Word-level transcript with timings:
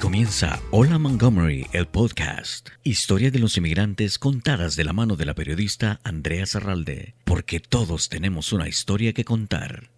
comienza 0.00 0.60
Hola 0.70 0.98
Montgomery, 0.98 1.66
el 1.72 1.86
podcast. 1.86 2.70
Historia 2.82 3.30
de 3.30 3.38
los 3.38 3.58
inmigrantes 3.58 4.18
contadas 4.18 4.74
de 4.74 4.84
la 4.84 4.94
mano 4.94 5.14
de 5.14 5.26
la 5.26 5.34
periodista 5.34 6.00
Andrea 6.02 6.46
Zarralde, 6.46 7.14
porque 7.24 7.60
todos 7.60 8.08
tenemos 8.08 8.52
una 8.54 8.66
historia 8.66 9.12
que 9.12 9.24
contar. 9.24 9.90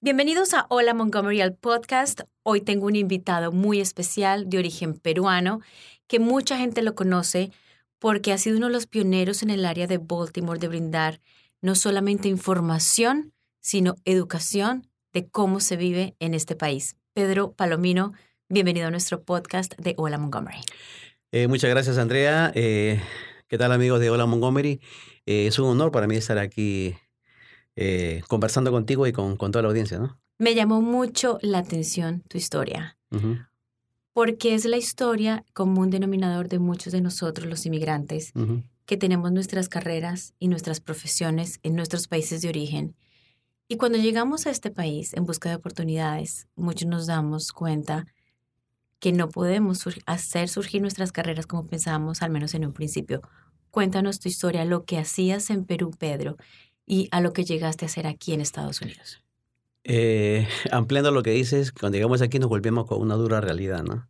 Bienvenidos 0.00 0.54
a 0.54 0.66
Hola 0.70 0.94
Montgomery, 0.94 1.42
el 1.42 1.54
podcast. 1.54 2.22
Hoy 2.42 2.62
tengo 2.62 2.86
un 2.86 2.96
invitado 2.96 3.52
muy 3.52 3.80
especial 3.80 4.48
de 4.48 4.58
origen 4.58 4.94
peruano 4.94 5.60
que 6.06 6.18
mucha 6.18 6.56
gente 6.56 6.80
lo 6.82 6.94
conoce 6.94 7.52
porque 7.98 8.32
ha 8.32 8.38
sido 8.38 8.56
uno 8.56 8.68
de 8.68 8.72
los 8.72 8.86
pioneros 8.86 9.42
en 9.42 9.50
el 9.50 9.66
área 9.66 9.86
de 9.86 9.98
Baltimore 9.98 10.58
de 10.58 10.68
brindar 10.68 11.20
no 11.60 11.74
solamente 11.74 12.28
información, 12.28 13.34
sino 13.60 13.96
educación 14.06 14.88
de 15.12 15.28
cómo 15.28 15.60
se 15.60 15.76
vive 15.76 16.16
en 16.20 16.32
este 16.32 16.56
país. 16.56 16.96
Pedro 17.12 17.52
Palomino, 17.52 18.12
bienvenido 18.48 18.86
a 18.86 18.90
nuestro 18.90 19.22
podcast 19.22 19.74
de 19.76 19.94
Hola 19.96 20.18
Montgomery. 20.18 20.60
Eh, 21.32 21.48
muchas 21.48 21.68
gracias, 21.70 21.98
Andrea. 21.98 22.52
Eh, 22.54 23.00
¿Qué 23.48 23.58
tal, 23.58 23.72
amigos 23.72 24.00
de 24.00 24.10
Hola 24.10 24.26
Montgomery? 24.26 24.80
Eh, 25.26 25.48
es 25.48 25.58
un 25.58 25.66
honor 25.66 25.90
para 25.90 26.06
mí 26.06 26.16
estar 26.16 26.38
aquí 26.38 26.94
conversando 28.28 28.70
contigo 28.70 29.06
y 29.06 29.12
con, 29.12 29.36
toda 29.36 29.60
la 29.60 29.68
audiencia, 29.68 29.98
¿no? 29.98 30.18
Me 30.38 30.54
llamó 30.54 30.80
mucho 30.80 31.38
la 31.42 31.58
atención 31.58 32.22
tu 32.26 32.38
historia, 32.38 32.96
porque 34.14 34.54
es 34.54 34.64
la 34.64 34.78
historia 34.78 35.44
como 35.52 35.82
un 35.82 35.90
denominador 35.90 36.48
de 36.48 36.58
muchos 36.58 36.94
de 36.94 37.02
nosotros, 37.02 37.46
los 37.46 37.66
inmigrantes, 37.66 38.32
que 38.86 38.96
tenemos 38.96 39.30
nuestras 39.30 39.68
carreras 39.68 40.32
y 40.38 40.48
nuestras 40.48 40.80
profesiones 40.80 41.60
en 41.62 41.74
nuestros 41.74 42.08
países 42.08 42.40
de 42.40 42.48
origen. 42.48 42.96
Y 43.68 43.76
cuando 43.76 43.98
llegamos 43.98 44.46
a 44.46 44.50
este 44.50 44.70
país 44.70 45.12
en 45.12 45.26
busca 45.26 45.50
de 45.50 45.56
oportunidades, 45.56 46.46
muchos 46.54 46.88
nos 46.88 47.06
damos 47.06 47.52
cuenta 47.52 48.06
que 48.98 49.12
no 49.12 49.28
podemos 49.28 49.84
hacer 50.06 50.48
surgir 50.48 50.80
nuestras 50.80 51.12
carreras 51.12 51.46
como 51.46 51.66
pensábamos, 51.66 52.22
al 52.22 52.30
menos 52.30 52.54
en 52.54 52.64
un 52.64 52.72
principio. 52.72 53.22
Cuéntanos 53.70 54.20
tu 54.20 54.28
historia, 54.28 54.64
lo 54.64 54.84
que 54.84 54.98
hacías 54.98 55.50
en 55.50 55.64
Perú, 55.64 55.90
Pedro, 55.98 56.36
y 56.86 57.08
a 57.10 57.20
lo 57.20 57.32
que 57.32 57.44
llegaste 57.44 57.84
a 57.84 57.88
hacer 57.88 58.06
aquí 58.06 58.32
en 58.32 58.40
Estados 58.40 58.80
Unidos. 58.80 59.22
Eh, 59.84 60.48
ampliando 60.72 61.10
lo 61.10 61.22
que 61.22 61.30
dices, 61.30 61.72
cuando 61.72 61.96
llegamos 61.96 62.22
aquí 62.22 62.38
nos 62.38 62.48
volvemos 62.48 62.86
con 62.86 63.00
una 63.00 63.14
dura 63.14 63.40
realidad, 63.40 63.82
¿no? 63.82 64.08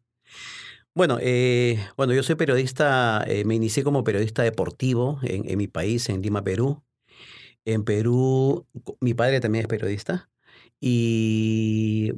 Bueno, 0.95 1.19
eh, 1.21 1.79
bueno, 1.97 2.15
yo 2.15 2.23
soy 2.23 2.37
periodista, 2.37 3.23
eh, 3.27 3.45
me 3.45 3.55
inicié 3.55 3.85
como 3.85 4.03
periodista 4.03 4.43
deportivo 4.43 5.19
en, 5.23 5.49
en, 5.49 5.59
mi 5.59 5.69
país, 5.69 6.09
en 6.09 6.23
Lima, 6.23 6.43
Perú. 6.43 6.83
En 7.67 7.85
Perú, 7.85 8.67
mi 9.01 9.13
padre 9.13 9.41
también 9.41 9.65
es 9.65 9.69
periodista. 9.69 10.31
Y 10.81 12.13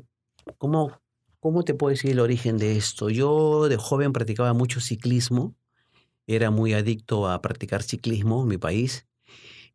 ¿cómo, 0.58 1.00
cómo 1.40 1.64
te 1.64 1.74
puedo 1.74 1.90
decir 1.90 2.10
el 2.12 2.20
origen 2.20 2.58
de 2.58 2.76
esto? 2.76 3.10
Yo 3.10 3.68
de 3.68 3.76
joven 3.76 4.12
practicaba 4.12 4.52
mucho 4.52 4.80
ciclismo, 4.80 5.56
era 6.26 6.50
muy 6.50 6.74
adicto 6.74 7.28
a 7.28 7.40
practicar 7.40 7.82
ciclismo 7.82 8.42
en 8.42 8.48
mi 8.48 8.58
país 8.58 9.06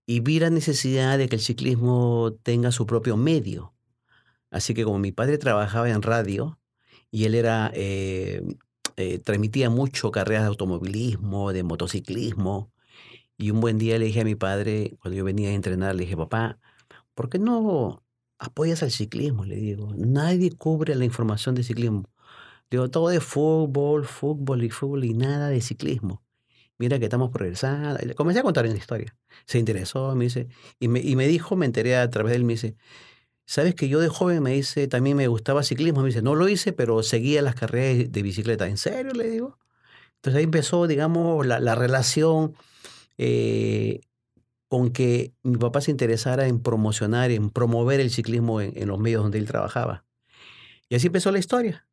y 0.06 0.20
vi 0.20 0.40
la 0.40 0.50
necesidad 0.50 1.18
de 1.18 1.30
que 1.30 1.38
el 1.38 1.42
ciclismo 1.42 2.36
tenga 2.44 2.72
su 2.72 2.86
propio 2.86 3.18
medio. 3.18 3.74
Así 4.52 4.74
que 4.74 4.84
como 4.84 5.00
mi 5.00 5.12
padre 5.12 5.38
trabajaba 5.38 5.90
en 5.90 6.02
radio 6.02 6.60
y 7.10 7.26
él 7.26 7.36
era 7.36 7.72
eh, 7.74 8.44
eh, 8.96 9.18
transmitía 9.20 9.70
mucho 9.70 10.12
carreras 10.12 10.44
de 10.44 10.50
automovilismo, 10.50 11.52
de 11.54 11.64
motociclismo. 11.64 12.72
Y 13.38 13.52
un 13.52 13.62
buen 13.62 13.78
día 13.80 13.98
le 13.98 14.06
dije 14.06 14.22
a 14.22 14.26
mi 14.26 14.36
padre, 14.36 14.96
cuando 15.02 15.18
yo 15.18 15.24
venía 15.24 15.50
a 15.50 15.54
entrenar, 15.54 15.96
le 15.96 16.04
dije, 16.04 16.16
papá, 16.18 16.60
¿por 17.16 17.30
qué 17.30 17.40
no 17.40 18.03
apoyas 18.44 18.84
al 18.84 18.92
ciclismo? 18.92 19.46
Le 19.46 19.56
digo, 19.56 19.94
nadie 19.96 20.52
cubre 20.52 20.96
la 20.96 21.06
información 21.06 21.56
de 21.56 21.64
ciclismo. 21.64 22.10
Digo, 22.70 22.90
todo 22.90 23.10
de 23.10 23.20
fútbol, 23.20 24.06
fútbol 24.06 24.64
y 24.64 24.70
fútbol 24.70 25.06
y 25.06 25.14
nada 25.14 25.50
de 25.50 25.62
ciclismo. 25.62 26.24
Mira 26.78 27.00
que 27.00 27.06
estamos 27.06 27.32
progresando. 27.32 28.00
Comencé 28.16 28.40
a 28.40 28.44
contar 28.44 28.66
una 28.66 28.76
historia. 28.76 29.16
Se 29.46 29.60
interesó, 29.60 30.16
me 30.16 30.26
dice, 30.26 30.48
y 30.80 30.88
me, 30.88 31.00
y 31.00 31.16
me 31.16 31.28
dijo, 31.28 31.56
me 31.56 31.66
enteré 31.66 31.96
a 31.98 32.10
través 32.10 32.32
de 32.32 32.38
él, 32.38 32.46
me 32.46 32.54
dice, 32.54 32.76
Sabes 33.46 33.76
que 33.76 33.90
yo 33.90 34.00
de 34.00 34.08
joven 34.08 34.42
me 34.42 34.54
dice, 34.54 34.88
también 34.88 35.18
me 35.18 35.28
gustaba 35.28 35.64
ciclismo. 35.64 36.02
Me 36.02 36.08
dice, 36.08 36.22
no 36.22 36.36
lo 36.36 36.48
hice, 36.48 36.74
pero 36.74 37.04
seguía 37.04 37.42
las 37.42 37.56
carreras 37.56 38.12
de 38.12 38.22
bicicleta. 38.22 38.68
¿En 38.68 38.78
serio? 38.78 39.14
Le 39.14 39.30
digo. 39.30 39.60
Entonces 40.16 40.40
ahí 40.40 40.44
empezó, 40.46 40.88
digamos, 40.88 41.46
la, 41.46 41.60
la 41.60 41.76
relación 41.76 42.56
eh, 43.18 44.02
con 44.74 44.90
que 44.90 45.36
mi 45.44 45.58
papá 45.58 45.82
se 45.82 45.92
interesara 45.92 46.48
en 46.48 46.60
promocionar, 46.60 47.30
en 47.30 47.52
promover 47.52 48.00
el 48.00 48.10
ciclismo 48.10 48.60
en, 48.60 48.88
los 48.88 48.98
medios 48.98 49.22
donde 49.22 49.38
él 49.38 49.46
trabajaba. 49.46 50.04
Y 50.90 50.96
así 50.96 51.06
empezó 51.06 51.32
la 51.32 51.38
historia. 51.38 51.86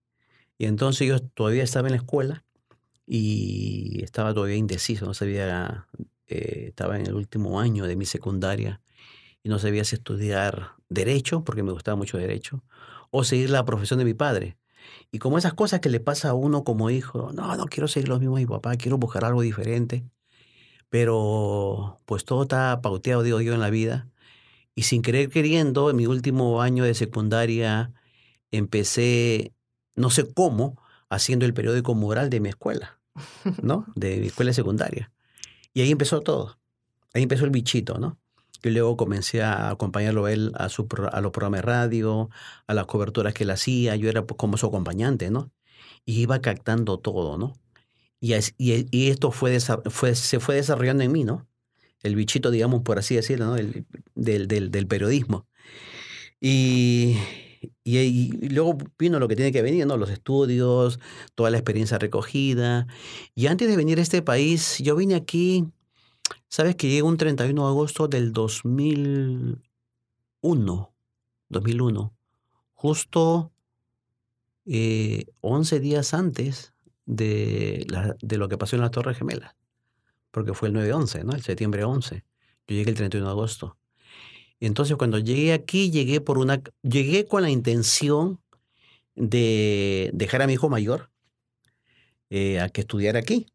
Y 0.57 0.65
entonces 0.65 1.07
yo 1.07 1.21
todavía 1.21 1.63
estaba 1.63 1.89
en 1.89 1.93
la 1.93 1.99
escuela 1.99 2.43
y 3.05 4.03
estaba 4.03 4.33
todavía 4.33 4.57
indeciso, 4.57 5.05
no 5.05 5.13
sabía, 5.13 5.89
eh, 6.27 6.69
estaba 6.69 6.99
en 6.99 7.07
el 7.07 7.13
último 7.13 7.61
año 7.61 7.85
de 7.85 7.97
mi 7.97 8.07
secundaria 8.07 8.81
y 9.43 9.51
no 9.51 9.59
sabía 9.59 9.85
si 9.85 9.97
estudiar 9.97 10.71
derecho, 10.89 11.45
porque 11.45 11.62
me 11.62 11.73
gustaba 11.73 11.97
mucho 11.97 12.17
derecho, 12.17 12.65
o 13.11 13.25
seguir 13.25 13.51
la 13.51 13.67
profesión 13.67 13.99
de 13.99 14.07
mi 14.07 14.15
padre. 14.15 14.57
Y 15.12 15.19
como 15.19 15.37
esas 15.37 15.53
cosas 15.53 15.81
que 15.81 15.91
le 15.91 16.01
pasa 16.01 16.31
a 16.31 16.33
uno 16.33 16.65
como 16.65 16.89
hijo, 16.89 17.31
no, 17.35 17.55
no 17.57 17.67
quiero 17.67 17.89
seguir 17.89 18.09
lo 18.09 18.19
mismo 18.19 18.37
de 18.37 18.45
mi 18.45 18.47
papá, 18.47 18.75
quiero 18.77 18.97
buscar 18.97 19.27
algo 19.27 19.43
diferente. 19.43 20.03
Pero 20.91 22.01
pues 22.05 22.25
todo 22.25 22.43
está 22.43 22.81
pauteado, 22.83 23.23
digo 23.23 23.41
yo, 23.41 23.55
en 23.55 23.61
la 23.61 23.71
vida. 23.71 24.09
Y 24.75 24.83
sin 24.83 25.03
querer 25.03 25.31
queriendo, 25.31 25.91
en 25.91 25.97
mi 25.97 26.06
último 26.06 26.62
año 26.62 26.84
de 26.84 26.95
secundaria, 26.95 27.93
empecé, 28.51 29.55
no 29.95 30.11
sé 30.11 30.33
cómo, 30.33 30.77
haciendo 31.09 31.47
el 31.47 31.55
periódico 31.55 31.95
mural 31.95 32.31
de 32.31 32.41
mi 32.41 32.49
escuela, 32.49 32.99
¿no? 33.62 33.87
De 33.95 34.19
mi 34.19 34.27
escuela 34.29 34.53
secundaria. 34.53 35.12
Y 35.75 35.83
ahí 35.83 35.91
empezó 35.91 36.21
todo. 36.21 36.59
Ahí 37.15 37.23
empezó 37.23 37.45
el 37.45 37.50
bichito, 37.50 37.99
¿no? 37.99 38.19
Y 38.62 38.71
luego 38.71 38.97
comencé 38.97 39.43
a 39.43 39.71
acompañarlo 39.71 40.27
a 40.27 40.33
él 40.33 40.53
a, 40.55 40.69
su, 40.69 40.87
a 41.12 41.21
los 41.21 41.33
programas 41.33 41.59
de 41.59 41.62
radio, 41.62 42.31
a 42.67 42.75
las 42.75 42.87
coberturas 42.87 43.33
que 43.33 43.45
él 43.45 43.50
hacía. 43.50 43.97
Yo 43.97 44.09
era 44.09 44.27
pues, 44.27 44.37
como 44.37 44.56
su 44.56 44.67
acompañante, 44.67 45.31
¿no? 45.31 45.50
Y 46.05 46.21
iba 46.21 46.41
captando 46.41 46.99
todo, 46.99 47.39
¿no? 47.39 47.55
Y, 48.20 48.34
esto 49.08 49.32
fue, 49.32 49.58
se 49.60 50.41
fue 50.41 50.54
desarrollando 50.54 51.03
en 51.03 51.12
mí, 51.12 51.25
¿no? 51.25 51.47
El 52.03 52.16
bichito, 52.16 52.50
digamos, 52.50 52.82
por 52.82 52.98
así 52.98 53.16
decirlo, 53.16 53.47
¿no? 53.47 53.56
El, 53.56 53.86
del, 54.14 54.86
periodismo. 54.86 55.47
Y, 56.41 57.16
luego 57.84 58.78
vino 58.98 59.19
lo 59.19 59.28
que 59.28 59.36
tiene 59.36 59.53
que 59.53 59.62
venir, 59.62 59.86
¿no? 59.86 59.97
Los 59.97 60.10
estudios, 60.10 61.00
toda 61.34 61.50
la 61.50 61.58
experiencia 61.58 61.98
recogida. 61.98 62.86
Y 63.34 63.47
antes 63.47 63.69
de 63.69 63.76
venir 63.76 63.98
a 63.98 64.03
este 64.03 64.22
país, 64.22 64.78
yo 64.78 64.97
vine 64.97 65.14
aquí 65.14 65.66
¿Sabes 66.48 66.75
que 66.75 66.88
llega 66.88 67.06
un 67.06 67.16
31 67.16 67.62
de 67.62 67.69
agosto 67.69 68.08
del 68.08 68.32
2001? 68.32 70.92
2001. 71.48 72.12
Justo 72.75 73.52
eh, 74.66 75.26
11 75.42 75.78
días 75.78 76.12
antes 76.12 76.72
de, 77.10 77.87
la, 77.88 78.16
de, 78.21 78.38
lo 78.38 78.48
que 78.48 78.56
pasó 78.56 78.76
en 78.76 78.82
la 78.82 78.91
Torre 78.91 79.15
Gemela. 79.15 79.56
Porque 80.31 80.54
fue 80.54 80.69
el 80.69 80.75
9-11, 80.75 81.25
¿no? 81.25 81.32
El 81.32 81.43
septiembre 81.43 81.84
11. 81.84 82.25
Yo 82.66 82.76
llegué 82.76 82.91
el 82.91 82.97
31 82.97 83.26
de 83.26 83.32
agosto. 83.32 83.76
Y 84.60 84.66
entonces 84.66 84.97
cuando 84.97 85.19
llegué 85.19 85.53
aquí, 85.53 85.91
llegué, 85.91 86.20
por 86.20 86.38
una, 86.38 86.62
llegué 86.82 87.26
con 87.26 87.43
la 87.43 87.50
intención 87.50 88.41
de 89.16 90.10
dejar 90.15 90.43
a 90.43 90.47
mi 90.47 90.53
hijo 90.54 90.69
mayor 90.69 91.10
eh, 92.31 92.60
a 92.60 92.69
que 92.69 92.82
estudiara 92.82 93.19
aquí 93.19 93.47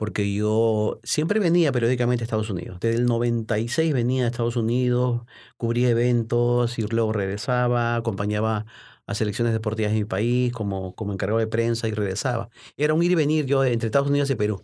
porque 0.00 0.32
yo 0.32 0.98
siempre 1.02 1.40
venía 1.40 1.72
periódicamente 1.72 2.22
a 2.22 2.24
Estados 2.24 2.48
Unidos. 2.48 2.78
Desde 2.80 2.96
el 2.96 3.04
96 3.04 3.92
venía 3.92 4.24
a 4.24 4.28
Estados 4.28 4.56
Unidos, 4.56 5.26
cubría 5.58 5.90
eventos 5.90 6.78
y 6.78 6.86
luego 6.86 7.12
regresaba, 7.12 7.96
acompañaba 7.96 8.64
a 9.10 9.14
selecciones 9.14 9.52
deportivas 9.52 9.90
en 9.90 9.98
mi 9.98 10.04
país 10.04 10.52
como, 10.52 10.94
como 10.94 11.12
encargado 11.12 11.40
de 11.40 11.48
prensa 11.48 11.88
y 11.88 11.92
regresaba. 11.92 12.48
Era 12.76 12.94
un 12.94 13.02
ir 13.02 13.10
y 13.10 13.14
venir 13.16 13.44
yo 13.44 13.64
entre 13.64 13.86
Estados 13.86 14.08
Unidos 14.08 14.30
y 14.30 14.36
Perú. 14.36 14.62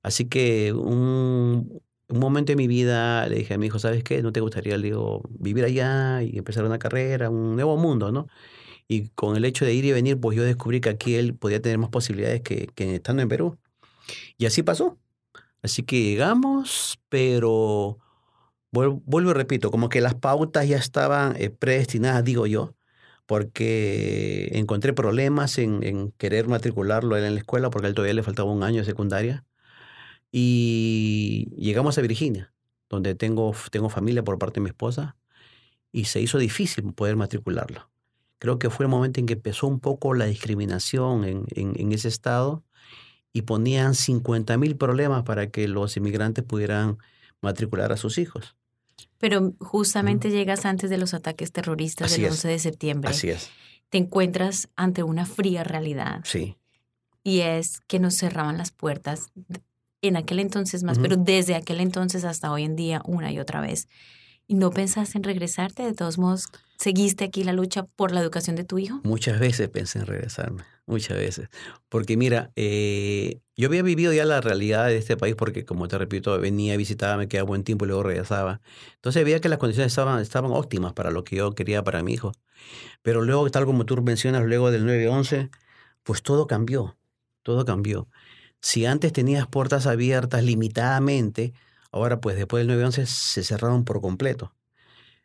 Así 0.00 0.26
que 0.26 0.72
un, 0.72 1.82
un 2.08 2.18
momento 2.20 2.52
en 2.52 2.58
mi 2.58 2.68
vida 2.68 3.28
le 3.28 3.36
dije 3.36 3.54
a 3.54 3.58
mi 3.58 3.66
hijo, 3.66 3.80
¿sabes 3.80 4.04
qué? 4.04 4.22
¿No 4.22 4.30
te 4.30 4.38
gustaría 4.38 4.78
digo, 4.78 5.22
vivir 5.28 5.64
allá 5.64 6.22
y 6.22 6.38
empezar 6.38 6.64
una 6.64 6.78
carrera, 6.78 7.30
un 7.30 7.56
nuevo 7.56 7.76
mundo, 7.76 8.12
¿no? 8.12 8.28
Y 8.86 9.08
con 9.08 9.36
el 9.36 9.44
hecho 9.44 9.64
de 9.64 9.74
ir 9.74 9.84
y 9.84 9.90
venir, 9.92 10.20
pues 10.20 10.36
yo 10.36 10.44
descubrí 10.44 10.80
que 10.80 10.90
aquí 10.90 11.16
él 11.16 11.34
podía 11.34 11.60
tener 11.60 11.78
más 11.78 11.90
posibilidades 11.90 12.42
que, 12.42 12.68
que 12.76 12.94
estando 12.94 13.22
en 13.22 13.28
Perú. 13.28 13.58
Y 14.38 14.46
así 14.46 14.62
pasó. 14.62 14.98
Así 15.62 15.82
que 15.82 16.00
llegamos, 16.00 17.00
pero 17.08 17.98
vuelvo, 18.70 19.30
y 19.30 19.34
repito, 19.34 19.70
como 19.70 19.88
que 19.88 20.00
las 20.00 20.14
pautas 20.14 20.68
ya 20.68 20.76
estaban 20.76 21.34
eh, 21.38 21.50
predestinadas, 21.50 22.24
digo 22.24 22.46
yo, 22.46 22.74
porque 23.26 24.50
encontré 24.52 24.92
problemas 24.92 25.58
en, 25.58 26.12
querer 26.18 26.48
matricularlo 26.48 27.16
en 27.16 27.34
la 27.34 27.40
escuela, 27.40 27.70
porque 27.70 27.86
a 27.86 27.88
él 27.88 27.94
todavía 27.94 28.14
le 28.14 28.22
faltaba 28.22 28.50
un 28.50 28.62
año 28.62 28.78
de 28.80 28.84
secundaria. 28.84 29.44
Y 30.30 31.48
llegamos 31.56 31.96
a 31.96 32.02
Virginia, 32.02 32.52
donde 32.90 33.14
tengo, 33.14 33.54
tengo 33.70 33.88
familia 33.88 34.24
por 34.24 34.38
parte 34.38 34.60
de 34.60 34.64
mi 34.64 34.70
esposa, 34.70 35.16
y 35.92 36.06
se 36.06 36.20
hizo 36.20 36.38
difícil 36.38 36.92
poder 36.92 37.16
matricularlo. 37.16 37.90
creo 38.38 38.58
que 38.58 38.68
fue 38.68 38.84
el 38.84 38.90
momento 38.90 39.20
en 39.20 39.26
que 39.26 39.34
empezó 39.34 39.66
un 39.66 39.80
poco 39.80 40.12
la 40.14 40.26
discriminación 40.26 41.24
en, 41.24 41.46
en, 41.54 41.92
ese 41.92 42.08
estado 42.08 42.64
y 43.32 43.42
ponían 43.42 43.94
50 43.94 44.58
mil 44.58 44.76
problemas 44.76 45.22
para 45.22 45.50
que 45.50 45.68
los 45.68 45.96
inmigrantes 45.96 46.44
pudieran 46.44 46.98
matricular 47.40 47.92
a 47.92 47.96
sus 47.96 48.18
hijos. 48.18 48.56
Pero 49.18 49.52
justamente 49.58 50.30
llegas 50.30 50.66
antes 50.66 50.90
de 50.90 50.98
los 50.98 51.14
ataques 51.14 51.52
terroristas 51.52 52.12
del 52.16 52.26
11 52.26 52.48
de 52.48 52.58
septiembre. 52.58 53.10
Así 53.10 53.30
es. 53.30 53.50
Te 53.88 53.98
encuentras 53.98 54.68
ante 54.76 55.02
una 55.02 55.24
fría 55.24 55.64
realidad. 55.64 56.20
Sí. 56.24 56.56
Y 57.22 57.40
es 57.40 57.80
que 57.86 57.98
nos 57.98 58.14
cerraban 58.16 58.58
las 58.58 58.70
puertas 58.70 59.28
en 60.02 60.16
aquel 60.16 60.40
entonces 60.40 60.82
más, 60.82 60.98
pero 60.98 61.16
desde 61.16 61.54
aquel 61.54 61.80
entonces 61.80 62.24
hasta 62.24 62.52
hoy 62.52 62.64
en 62.64 62.76
día 62.76 63.00
una 63.06 63.32
y 63.32 63.38
otra 63.38 63.60
vez. 63.60 63.88
¿Y 64.46 64.54
no 64.54 64.70
pensaste 64.70 65.16
en 65.16 65.24
regresarte? 65.24 65.82
De 65.84 65.94
todos 65.94 66.18
modos, 66.18 66.48
¿seguiste 66.78 67.24
aquí 67.24 67.44
la 67.44 67.52
lucha 67.52 67.84
por 67.84 68.12
la 68.12 68.20
educación 68.20 68.56
de 68.56 68.64
tu 68.64 68.78
hijo? 68.78 69.00
Muchas 69.04 69.38
veces 69.38 69.68
pensé 69.68 70.00
en 70.00 70.06
regresarme, 70.06 70.64
muchas 70.86 71.16
veces. 71.16 71.48
Porque 71.88 72.16
mira, 72.16 72.50
eh, 72.56 73.40
yo 73.56 73.68
había 73.68 73.82
vivido 73.82 74.12
ya 74.12 74.24
la 74.24 74.40
realidad 74.40 74.86
de 74.86 74.96
este 74.96 75.16
país 75.16 75.34
porque, 75.36 75.64
como 75.64 75.88
te 75.88 75.98
repito, 75.98 76.38
venía, 76.38 76.76
visitaba, 76.76 77.16
me 77.16 77.28
quedaba 77.28 77.46
buen 77.46 77.64
tiempo 77.64 77.84
y 77.84 77.88
luego 77.88 78.02
regresaba. 78.02 78.60
Entonces 78.96 79.24
veía 79.24 79.40
que 79.40 79.48
las 79.48 79.58
condiciones 79.58 79.92
estaban, 79.92 80.20
estaban 80.20 80.50
óptimas 80.52 80.92
para 80.92 81.10
lo 81.10 81.24
que 81.24 81.36
yo 81.36 81.54
quería 81.54 81.84
para 81.84 82.02
mi 82.02 82.14
hijo. 82.14 82.32
Pero 83.02 83.22
luego, 83.22 83.48
tal 83.50 83.66
como 83.66 83.84
tú 83.86 84.00
mencionas, 84.02 84.44
luego 84.44 84.70
del 84.70 84.86
9-11, 84.86 85.50
pues 86.02 86.22
todo 86.22 86.46
cambió, 86.46 86.96
todo 87.42 87.64
cambió. 87.64 88.08
Si 88.60 88.86
antes 88.86 89.12
tenías 89.12 89.46
puertas 89.46 89.86
abiertas 89.86 90.42
limitadamente, 90.42 91.52
ahora 91.92 92.20
pues 92.20 92.36
después 92.36 92.66
del 92.66 92.78
9-11 92.78 93.06
se 93.06 93.42
cerraron 93.44 93.84
por 93.84 94.00
completo. 94.00 94.54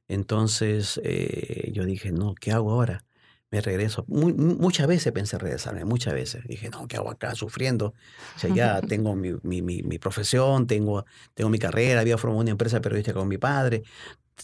Entonces 0.10 1.00
eh, 1.04 1.72
yo 1.72 1.86
dije, 1.86 2.12
no, 2.12 2.36
¿qué 2.36 2.52
hago 2.52 2.72
ahora? 2.72 3.06
Me 3.52 3.62
regreso. 3.62 4.06
muchas 4.08 4.88
veces 4.88 5.12
pensé 5.14 5.38
regresarme, 5.38 5.86
muchas 5.86 6.14
veces. 6.14 6.44
Dije, 6.46 6.70
no, 6.70 6.88
¿qué 6.88 6.98
hago 6.98 7.10
acá 7.10 7.34
sufriendo? 7.36 7.94
O 8.36 8.40
sea, 8.40 8.54
ya 8.54 8.82
tengo 8.88 9.16
mi, 9.16 9.34
mi, 9.44 9.62
mi, 9.62 10.00
profesión, 10.00 10.68
tengo, 10.68 11.06
tengo 11.34 11.50
mi 11.50 11.58
carrera, 11.58 12.02
había 12.02 12.18
formado 12.18 12.42
una 12.42 12.52
empresa 12.52 12.82
periodística 12.82 13.18
con 13.18 13.28
mi 13.28 13.38
padre. 13.38 13.84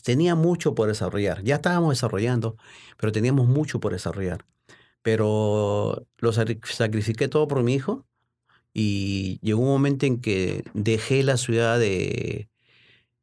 Tenía 0.04 0.36
mucho 0.36 0.76
por 0.76 0.88
desarrollar. 0.88 1.44
Ya 1.44 1.56
estábamos 1.56 1.92
desarrollando, 1.92 2.58
pero 2.98 3.12
teníamos 3.12 3.48
mucho 3.48 3.80
por 3.80 3.94
desarrollar. 3.94 4.46
Pero 5.04 6.08
lo 6.18 6.32
sacrifiqué 6.34 7.28
todo 7.28 7.48
por 7.48 7.64
mi 7.64 7.76
hijo 7.76 8.06
y 8.74 9.40
llegó 9.42 9.62
un 9.62 9.70
momento 9.70 10.06
en 10.06 10.20
que 10.22 10.64
dejé 10.74 11.24
la 11.24 11.38
ciudad 11.38 11.80
de 11.80 12.50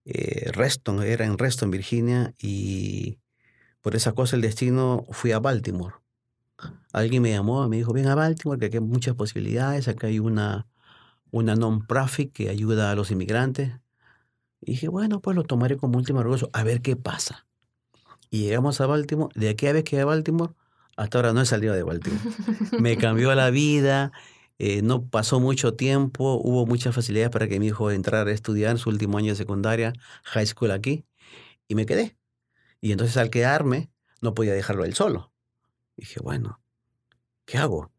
eh, 0.04 0.50
Reston, 0.52 1.02
era 1.02 1.25
en 1.25 1.38
Reston, 1.38 1.70
Virginia, 1.70 2.34
y 2.38 3.19
por 3.81 3.96
esa 3.96 4.12
cosa 4.12 4.37
el 4.37 4.43
destino 4.43 5.06
fui 5.10 5.32
a 5.32 5.38
Baltimore. 5.38 5.96
Alguien 6.93 7.22
me 7.22 7.31
llamó, 7.31 7.66
me 7.69 7.76
dijo, 7.76 7.93
ven 7.93 8.06
a 8.06 8.14
Baltimore, 8.14 8.58
que 8.58 8.66
aquí 8.66 8.76
hay 8.76 8.82
muchas 8.82 9.14
posibilidades, 9.14 9.88
acá 9.88 10.08
hay 10.08 10.19
una, 10.19 10.66
una 11.31 11.56
non-profit 11.56 12.32
que 12.32 12.50
ayuda 12.50 12.90
a 12.90 12.94
los 12.94 13.10
inmigrantes. 13.10 13.72
Y 14.60 14.72
dije, 14.72 14.88
bueno, 14.88 15.20
pues 15.20 15.34
lo 15.34 15.44
tomaré 15.44 15.76
como 15.76 15.99
último 15.99 16.22
recurso, 16.22 16.50
a 16.52 16.62
ver 16.62 16.82
qué 16.82 16.94
pasa. 16.94 17.46
Y 18.31 18.43
llegamos 18.43 18.81
a 18.81 18.87
Baltimore, 18.87 19.32
de 19.34 19.48
aquella 19.48 19.72
vez 19.72 19.84
que 19.84 20.00
a 20.00 20.05
Baltimore, 20.05 20.55
hasta 20.96 21.19
ahora 21.19 21.32
no 21.32 21.40
he 21.40 21.46
salido 21.46 21.75
de 21.75 21.82
Baltimore. 21.82 22.22
me 22.78 22.96
cambió 22.96 23.34
la 23.34 23.50
vida, 23.50 24.12
eh, 24.64 24.80
no 24.80 25.08
pasó 25.08 25.40
mucho 25.40 25.74
tiempo, 25.74 26.40
hubo 26.40 26.66
muchas 26.66 26.94
facilidades 26.94 27.30
para 27.30 27.48
que 27.48 27.58
mi 27.58 27.66
hijo 27.66 27.90
entrara 27.90 28.30
a 28.30 28.32
estudiar 28.32 28.78
su 28.78 28.90
último 28.90 29.18
año 29.18 29.32
de 29.32 29.34
secundaria, 29.34 29.92
high 30.22 30.46
school 30.46 30.70
aquí, 30.70 31.04
y 31.66 31.74
me 31.74 31.84
quedé. 31.84 32.16
Y 32.80 32.92
entonces 32.92 33.16
al 33.16 33.28
quedarme, 33.28 33.90
no 34.20 34.34
podía 34.34 34.52
dejarlo 34.52 34.84
él 34.84 34.94
solo. 34.94 35.32
dije, 35.96 36.20
bueno, 36.20 36.62
¿qué 37.44 37.58
hago? 37.58 37.90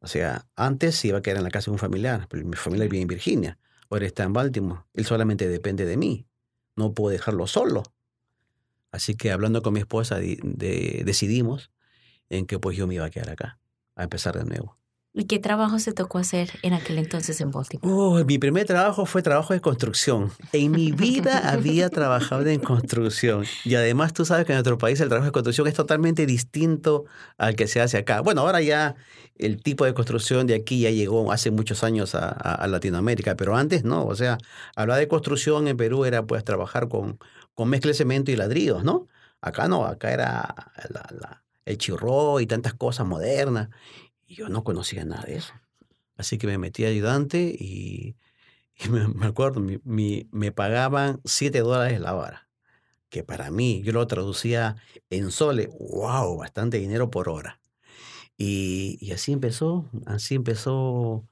O 0.00 0.06
sea, 0.06 0.46
antes 0.54 1.02
iba 1.06 1.16
a 1.16 1.22
quedar 1.22 1.38
en 1.38 1.44
la 1.44 1.50
casa 1.50 1.70
de 1.70 1.76
un 1.76 1.78
familiar, 1.78 2.26
pero 2.28 2.44
mi 2.44 2.56
familia 2.56 2.84
vive 2.88 3.00
en 3.00 3.08
Virginia, 3.08 3.58
ahora 3.88 4.04
está 4.04 4.24
en 4.24 4.34
Baltimore. 4.34 4.82
Él 4.92 5.06
solamente 5.06 5.48
depende 5.48 5.86
de 5.86 5.96
mí. 5.96 6.26
No 6.76 6.92
puedo 6.92 7.10
dejarlo 7.10 7.46
solo. 7.46 7.84
Así 8.90 9.16
que 9.16 9.32
hablando 9.32 9.62
con 9.62 9.72
mi 9.72 9.80
esposa, 9.80 10.18
decidimos 10.18 11.72
en 12.28 12.44
que 12.44 12.58
pues 12.58 12.76
yo 12.76 12.86
me 12.86 12.96
iba 12.96 13.06
a 13.06 13.10
quedar 13.10 13.30
acá, 13.30 13.60
a 13.96 14.02
empezar 14.02 14.36
de 14.36 14.44
nuevo. 14.44 14.81
¿Y 15.14 15.24
qué 15.24 15.38
trabajo 15.38 15.78
se 15.78 15.92
tocó 15.92 16.16
hacer 16.16 16.58
en 16.62 16.72
aquel 16.72 16.96
entonces 16.96 17.38
en 17.42 17.50
Baltimore? 17.50 17.86
Oh, 17.86 18.24
mi 18.24 18.38
primer 18.38 18.64
trabajo 18.64 19.04
fue 19.04 19.20
trabajo 19.20 19.52
de 19.52 19.60
construcción. 19.60 20.32
En 20.54 20.70
mi 20.70 20.90
vida 20.90 21.38
había 21.52 21.90
trabajado 21.90 22.46
en 22.46 22.60
construcción. 22.60 23.44
Y 23.66 23.74
además 23.74 24.14
tú 24.14 24.24
sabes 24.24 24.46
que 24.46 24.52
en 24.52 24.56
nuestro 24.56 24.78
país 24.78 24.98
el 25.00 25.10
trabajo 25.10 25.26
de 25.26 25.32
construcción 25.32 25.66
es 25.66 25.74
totalmente 25.74 26.24
distinto 26.24 27.04
al 27.36 27.56
que 27.56 27.66
se 27.66 27.82
hace 27.82 27.98
acá. 27.98 28.22
Bueno, 28.22 28.40
ahora 28.40 28.62
ya 28.62 28.94
el 29.36 29.62
tipo 29.62 29.84
de 29.84 29.92
construcción 29.92 30.46
de 30.46 30.54
aquí 30.54 30.80
ya 30.80 30.90
llegó 30.90 31.30
hace 31.30 31.50
muchos 31.50 31.84
años 31.84 32.14
a, 32.14 32.66
Latinoamérica, 32.66 33.36
pero 33.36 33.54
antes 33.54 33.84
no. 33.84 34.06
O 34.06 34.14
sea, 34.14 34.38
hablar 34.76 34.98
de 34.98 35.08
construcción 35.08 35.68
en 35.68 35.76
Perú 35.76 36.06
era 36.06 36.24
pues 36.24 36.42
trabajar 36.42 36.88
con, 36.88 37.18
con 37.52 37.68
mezcla 37.68 37.90
de 37.90 37.98
cemento 37.98 38.30
y 38.30 38.36
ladrillos, 38.36 38.82
¿no? 38.82 39.08
Acá 39.42 39.68
no, 39.68 39.84
acá 39.84 40.10
era 40.10 40.54
el 41.66 41.76
chirro 41.76 42.40
y 42.40 42.46
tantas 42.46 42.72
cosas 42.72 43.06
modernas 43.06 43.68
yo 44.34 44.48
no 44.48 44.64
conocía 44.64 45.04
nada 45.04 45.24
de 45.24 45.36
eso. 45.36 45.54
Así 46.16 46.38
que 46.38 46.46
me 46.46 46.58
metí 46.58 46.84
ayudante 46.84 47.40
y, 47.58 48.16
me, 48.90 49.26
acuerdo, 49.26 49.60
mi, 49.60 50.28
me 50.30 50.52
pagaban 50.52 51.20
7 51.24 51.60
dólares 51.60 52.00
la 52.00 52.14
hora, 52.14 52.48
que 53.08 53.24
para 53.24 53.50
mí, 53.50 53.82
yo 53.84 53.92
lo 53.92 54.06
traducía 54.06 54.76
en 55.10 55.30
soles, 55.30 55.68
wow, 55.78 56.36
bastante 56.36 56.78
dinero 56.78 57.10
por 57.10 57.28
hora. 57.28 57.60
Y, 58.36 58.98
y, 59.00 59.12
así 59.12 59.32
empezó, 59.32 59.88
así 60.06 60.34
empezó 60.34 61.26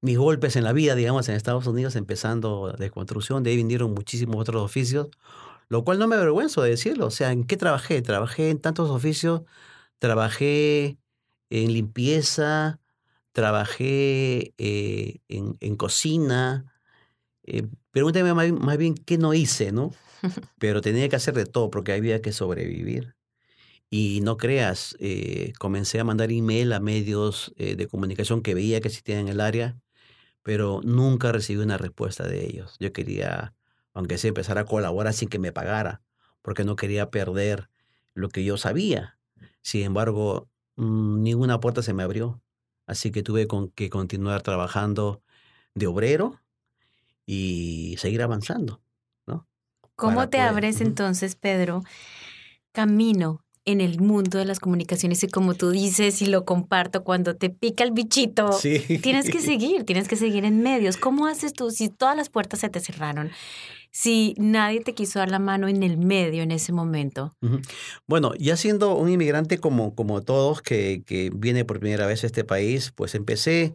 mis 0.00 0.18
golpes 0.18 0.56
en 0.56 0.64
la 0.64 0.72
vida, 0.72 0.94
digamos, 0.94 1.28
en 1.28 1.36
Estados 1.36 1.66
Unidos, 1.66 1.96
empezando 1.96 2.72
de 2.72 2.90
construcción, 2.90 3.42
de 3.42 3.50
ahí 3.50 3.56
vinieron 3.56 3.92
muchísimos 3.94 4.36
otros 4.36 4.62
oficios, 4.62 5.08
lo 5.68 5.84
cual 5.84 5.98
no 5.98 6.08
me 6.08 6.16
avergüenzo 6.16 6.62
de 6.62 6.70
decirlo. 6.70 7.06
O 7.06 7.10
sea, 7.10 7.32
¿en 7.32 7.44
qué 7.44 7.56
trabajé? 7.56 8.02
Trabajé 8.02 8.50
en 8.50 8.60
tantos 8.60 8.90
oficios, 8.90 9.42
trabajé 9.98 10.98
en 11.50 11.72
limpieza, 11.72 12.80
trabajé 13.32 14.54
eh, 14.58 15.18
en, 15.28 15.76
cocina. 15.76 16.72
Eh, 17.42 17.66
pregúntame 17.90 18.32
más, 18.34 18.78
bien 18.78 18.94
qué 18.94 19.18
no 19.18 19.34
hice, 19.34 19.72
¿no? 19.72 19.90
Pero 20.58 20.80
tenía 20.80 21.08
que 21.08 21.16
hacer 21.16 21.34
de 21.34 21.46
todo 21.46 21.70
porque 21.70 21.92
había 21.92 22.22
que 22.22 22.32
sobrevivir. 22.32 23.16
Y 23.90 24.20
no 24.22 24.36
creas, 24.36 24.96
eh, 25.00 25.52
comencé 25.58 25.98
a 25.98 26.04
mandar 26.04 26.30
email 26.30 26.72
a 26.72 26.78
medios 26.78 27.52
de 27.56 27.88
comunicación 27.88 28.40
que 28.40 28.54
veía 28.54 28.80
que 28.80 28.86
existían 28.86 29.18
en 29.18 29.28
el 29.28 29.40
área, 29.40 29.80
pero 30.44 30.80
nunca 30.84 31.32
recibí 31.32 31.60
una 31.60 31.76
respuesta 31.76 32.24
de 32.28 32.44
ellos. 32.44 32.76
Yo 32.78 32.92
quería, 32.92 33.52
aunque 33.92 34.16
sea, 34.16 34.28
empezar 34.28 34.58
a 34.58 34.64
colaborar 34.64 35.12
sin 35.12 35.28
que 35.28 35.40
me 35.40 35.50
pagara, 35.50 36.02
porque 36.40 36.62
no 36.62 36.76
quería 36.76 37.10
perder 37.10 37.68
lo 38.14 38.28
que 38.28 38.44
yo 38.44 38.56
sabía. 38.56 39.18
Sin 39.60 39.82
embargo, 39.82 40.48
ninguna 40.80 41.60
puerta 41.60 41.82
se 41.82 41.92
me 41.92 42.02
abrió. 42.02 42.40
Así 42.86 43.12
que 43.12 43.22
tuve 43.22 43.46
con 43.46 43.70
que 43.70 43.90
continuar 43.90 44.42
trabajando 44.42 45.22
de 45.74 45.86
obrero 45.86 46.40
y 47.24 47.96
seguir 47.98 48.22
avanzando. 48.22 48.80
¿no? 49.26 49.46
¿Cómo 49.94 50.28
te 50.28 50.40
abres 50.40 50.80
entonces, 50.80 51.36
Pedro, 51.36 51.82
camino 52.72 53.44
en 53.64 53.80
el 53.80 54.00
mundo 54.00 54.38
de 54.38 54.44
las 54.44 54.58
comunicaciones 54.58 55.22
y 55.22 55.28
como 55.28 55.54
tú 55.54 55.70
dices 55.70 56.22
y 56.22 56.26
lo 56.26 56.44
comparto, 56.44 57.04
cuando 57.04 57.36
te 57.36 57.50
pica 57.50 57.84
el 57.84 57.92
bichito, 57.92 58.58
tienes 58.60 59.30
que 59.30 59.40
seguir, 59.40 59.84
tienes 59.84 60.08
que 60.08 60.16
seguir 60.16 60.44
en 60.44 60.62
medios. 60.62 60.96
¿Cómo 60.96 61.26
haces 61.26 61.52
tú 61.52 61.70
si 61.70 61.88
todas 61.88 62.16
las 62.16 62.30
puertas 62.30 62.60
se 62.60 62.68
te 62.68 62.80
cerraron? 62.80 63.30
Si 63.90 64.34
nadie 64.38 64.80
te 64.80 64.94
quiso 64.94 65.18
dar 65.18 65.30
la 65.30 65.38
mano 65.38 65.68
en 65.68 65.82
el 65.82 65.98
medio 65.98 66.42
en 66.42 66.50
ese 66.50 66.72
momento? 66.72 67.32
Bueno, 68.06 68.34
ya 68.34 68.56
siendo 68.56 68.94
un 68.96 69.08
inmigrante 69.08 69.58
como, 69.58 69.94
como 69.94 70.22
todos 70.22 70.62
que, 70.62 71.02
que 71.04 71.30
viene 71.34 71.64
por 71.64 71.80
primera 71.80 72.06
vez 72.06 72.22
a 72.24 72.26
este 72.26 72.44
país, 72.44 72.92
pues 72.94 73.14
empecé, 73.14 73.74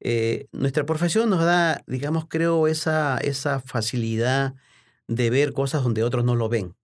eh, 0.00 0.46
nuestra 0.52 0.86
profesión 0.86 1.30
nos 1.30 1.44
da, 1.44 1.82
digamos, 1.86 2.26
creo, 2.28 2.66
esa, 2.66 3.18
esa 3.18 3.60
facilidad 3.60 4.54
de 5.08 5.30
ver 5.30 5.52
cosas 5.52 5.82
donde 5.82 6.04
otros 6.04 6.24
no 6.24 6.36
lo 6.36 6.48
ven. 6.48 6.74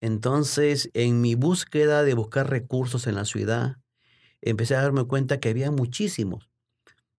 Entonces, 0.00 0.90
en 0.94 1.20
mi 1.20 1.34
búsqueda 1.34 2.02
de 2.02 2.14
buscar 2.14 2.50
recursos 2.50 3.06
en 3.06 3.14
la 3.14 3.24
ciudad, 3.24 3.76
empecé 4.40 4.74
a 4.74 4.82
darme 4.82 5.04
cuenta 5.04 5.40
que 5.40 5.50
había 5.50 5.70
muchísimos 5.70 6.52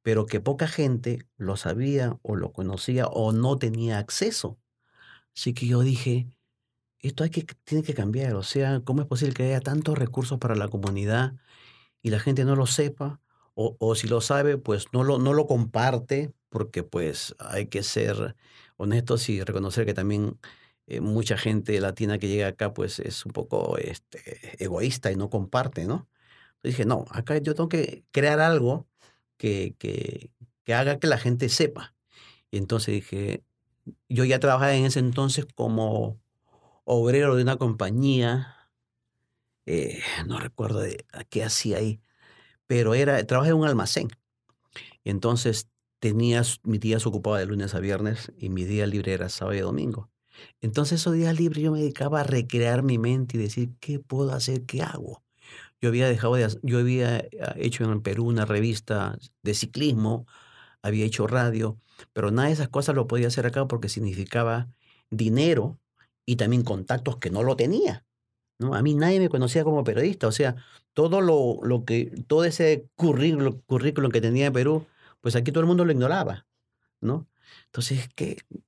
pero 0.03 0.25
que 0.25 0.42
poca 0.42 0.68
gente 0.68 1.25
lo 1.38 1.58
sabía 1.58 2.20
o 2.22 2.36
lo 2.36 2.51
conocía 2.51 3.08
o 3.08 3.32
no 3.32 3.58
tenía 3.58 3.98
acceso. 3.98 4.60
Así 5.36 5.54
que 5.54 5.68
yo 5.68 5.82
dije, 5.82 6.28
esto 7.00 7.24
hay 7.24 7.30
que, 7.30 7.46
tiene 7.66 7.84
que 7.84 7.94
cambiar. 7.94 8.36
O 8.36 8.44
sea, 8.44 8.82
¿cómo 8.82 9.02
es 9.02 9.08
posible 9.08 9.34
que 9.34 9.44
haya 9.44 9.62
tantos 9.62 9.98
recursos 9.98 10.40
para 10.40 10.56
la 10.56 10.68
comunidad 10.70 11.36
y 12.02 12.10
la 12.12 12.20
gente 12.20 12.46
no 12.46 12.56
lo 12.56 12.68
sepa? 12.68 13.22
O, 13.56 13.78
o 13.80 13.96
si 13.96 14.08
lo 14.08 14.22
sabe, 14.22 14.58
pues 14.58 14.88
no 14.94 15.04
lo, 15.04 15.20
no 15.20 15.34
lo 15.34 15.48
comparte, 15.48 16.34
porque 16.50 16.84
pues 16.84 17.36
hay 17.40 17.68
que 17.68 17.84
ser 17.84 18.36
honestos 18.78 19.30
y 19.30 19.44
reconocer 19.44 19.86
que 19.86 19.94
también 19.94 20.40
eh, 20.88 21.02
mucha 21.02 21.38
gente 21.38 21.80
latina 21.80 22.20
que 22.20 22.28
llega 22.28 22.48
acá 22.48 22.74
pues 22.74 23.00
es 23.00 23.25
un 23.25 23.32
poco 23.32 23.78
este, 23.78 24.63
egoísta 24.63 25.12
y 25.12 25.16
no 25.16 25.30
comparte, 25.30 25.86
¿no? 25.86 26.10
Dije, 26.63 26.86
no, 26.86 27.06
acá 27.12 27.38
yo 27.40 27.56
tengo 27.56 27.70
que 27.70 28.06
crear 28.12 28.40
algo 28.40 28.88
que, 29.38 29.75
que, 29.80 30.32
que 30.63 30.74
haga 30.74 31.00
que 31.00 31.08
la 31.08 31.18
gente 31.18 31.50
sepa. 31.50 31.96
Y 32.52 32.58
entonces 32.58 32.94
dije, 32.96 33.44
yo 34.10 34.24
ya 34.25 34.40
trabajaba 34.40 34.74
en 34.75 34.86
ese 34.86 35.00
entonces 35.00 35.46
como 35.56 36.20
obrero 36.86 37.36
de 37.36 37.44
una 37.44 37.58
compañía, 37.58 38.70
eh, 39.66 40.02
no 40.28 40.40
recuerdo 40.40 40.80
de 40.80 41.06
qué 41.30 41.44
hacía 41.44 41.78
ahí, 41.78 42.02
pero 42.68 42.94
era, 42.94 43.24
trabajé 43.25 43.52
en 43.52 43.58
un 43.58 43.68
almacén. 43.68 44.10
Y 45.04 45.10
entonces 45.10 45.70
tenía, 46.00 46.44
mi 46.63 46.78
día 46.78 47.00
se 47.00 47.10
ocupaba 47.10 47.40
de 47.40 47.46
lunes 47.46 47.75
a 47.75 47.80
viernes 47.80 48.32
y 48.38 48.50
mi 48.50 48.66
día 48.66 48.88
libre 48.88 49.13
era 49.13 49.30
sábado 49.30 49.58
y 49.58 49.62
domingo. 49.62 50.10
Entonces 50.62 51.02
esos 51.02 51.13
días 51.13 51.38
libres 51.40 51.63
yo 51.63 51.72
me 51.72 51.80
dedicaba 51.80 52.22
a 52.22 52.24
recrear 52.24 52.84
mi 52.84 52.98
mente 52.98 53.38
y 53.38 53.42
decir, 53.42 53.72
¿qué 53.80 54.00
puedo 54.00 54.32
hacer? 54.34 54.66
¿Qué 54.66 54.82
hago? 54.82 55.24
Yo 55.82 55.90
había 55.90 56.08
dejado 56.08 56.36
de, 56.36 56.48
yo 56.63 56.80
había 56.80 57.28
ah, 57.42 57.54
hecho 57.58 57.84
en 57.84 58.02
Perú 58.02 58.28
una 58.28 58.46
revista 58.46 59.18
de 59.44 59.54
ciclismo, 59.54 60.25
había 60.84 61.06
hecho 61.06 61.25
radio, 61.25 61.78
pero 62.13 62.30
nada 62.30 62.50
de 62.50 62.54
esas 62.54 62.68
cosas 62.70 62.96
lo 62.96 63.08
podía 63.08 63.28
hacer 63.28 63.48
acá 63.48 63.68
porque 63.68 63.90
significaba 63.90 64.68
dinero 65.10 65.80
y 66.25 66.36
también 66.36 66.63
contactos 66.63 67.18
que 67.18 67.32
no 67.32 67.42
lo 67.44 67.56
tenía. 67.56 68.06
¿no? 68.60 68.75
A 68.75 68.82
mí 68.82 68.94
nadie 68.94 69.20
me 69.20 69.30
conocía 69.30 69.63
como 69.63 69.84
periodista, 69.84 70.28
o 70.28 70.32
sea, 70.32 70.56
todo 70.94 71.22
lo, 71.22 71.60
lo 71.63 71.86
que, 71.86 72.12
todo 72.28 72.44
ese 72.44 72.88
currículum, 72.96 73.62
currículum 73.66 74.12
que 74.12 74.22
tenía 74.22 74.48
en 74.48 74.54
Perú, 74.54 74.86
pues 75.22 75.36
aquí 75.36 75.52
todo 75.52 75.62
el 75.62 75.68
mundo 75.68 75.86
lo 75.86 75.92
ignoraba, 75.92 76.46
¿no? 77.02 77.28
Entonces, 77.66 78.10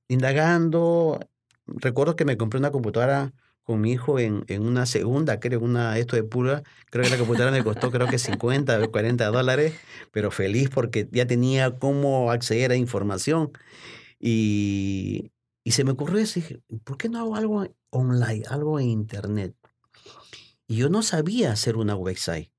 indagando, 0.08 1.20
recuerdo 1.66 2.16
que 2.16 2.24
me 2.24 2.36
compré 2.36 2.58
una 2.58 2.72
computadora 2.72 3.32
con 3.66 3.80
mi 3.80 3.92
hijo 3.92 4.20
en, 4.20 4.44
en 4.46 4.62
una 4.64 4.86
segunda, 4.86 5.40
creo, 5.40 5.58
una 5.60 5.98
esto 5.98 6.14
de 6.14 6.22
pura, 6.22 6.62
creo 6.90 7.04
que 7.04 7.10
la 7.10 7.18
computadora 7.18 7.50
me 7.50 7.64
costó 7.64 7.90
creo 7.90 8.06
que 8.06 8.18
50 8.18 8.80
o 8.80 8.90
40 8.92 9.26
dólares, 9.26 9.74
pero 10.12 10.30
feliz 10.30 10.70
porque 10.70 11.08
ya 11.10 11.26
tenía 11.26 11.76
cómo 11.78 12.30
acceder 12.30 12.70
a 12.70 12.76
información. 12.76 13.50
Y, 14.20 15.32
y 15.64 15.72
se 15.72 15.82
me 15.84 15.92
ocurrió 15.92 16.18
dije, 16.20 16.60
¿por 16.84 16.96
qué 16.96 17.08
no 17.08 17.18
hago 17.18 17.34
algo 17.36 17.66
online, 17.90 18.44
algo 18.48 18.78
en 18.78 18.86
internet? 18.88 19.56
Y 20.68 20.76
yo 20.76 20.88
no 20.88 21.02
sabía 21.02 21.50
hacer 21.52 21.76
una 21.76 21.96
website. 21.96 22.52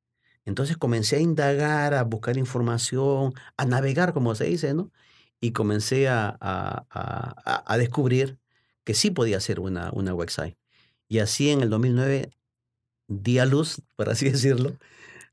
Entonces 0.44 0.76
comencé 0.78 1.18
a 1.18 1.20
indagar, 1.20 1.94
a 1.94 2.04
buscar 2.04 2.38
información, 2.38 3.34
a 3.56 3.66
navegar, 3.66 4.14
como 4.14 4.36
se 4.36 4.46
dice, 4.46 4.74
¿no? 4.74 4.92
Y 5.40 5.52
comencé 5.52 6.10
a, 6.10 6.38
a, 6.42 6.86
a, 6.90 7.74
a 7.74 7.78
descubrir 7.78 8.40
que 8.84 8.94
sí 8.94 9.12
podía 9.12 9.38
hacer 9.38 9.62
una, 9.62 9.92
una 9.94 10.14
website. 10.14 10.58
Y 11.08 11.20
así 11.20 11.50
en 11.50 11.62
el 11.62 11.70
2009 11.70 12.30
di 13.08 13.40
a 13.40 13.46
luz, 13.46 13.82
por 13.96 14.10
así 14.10 14.30
decirlo, 14.30 14.74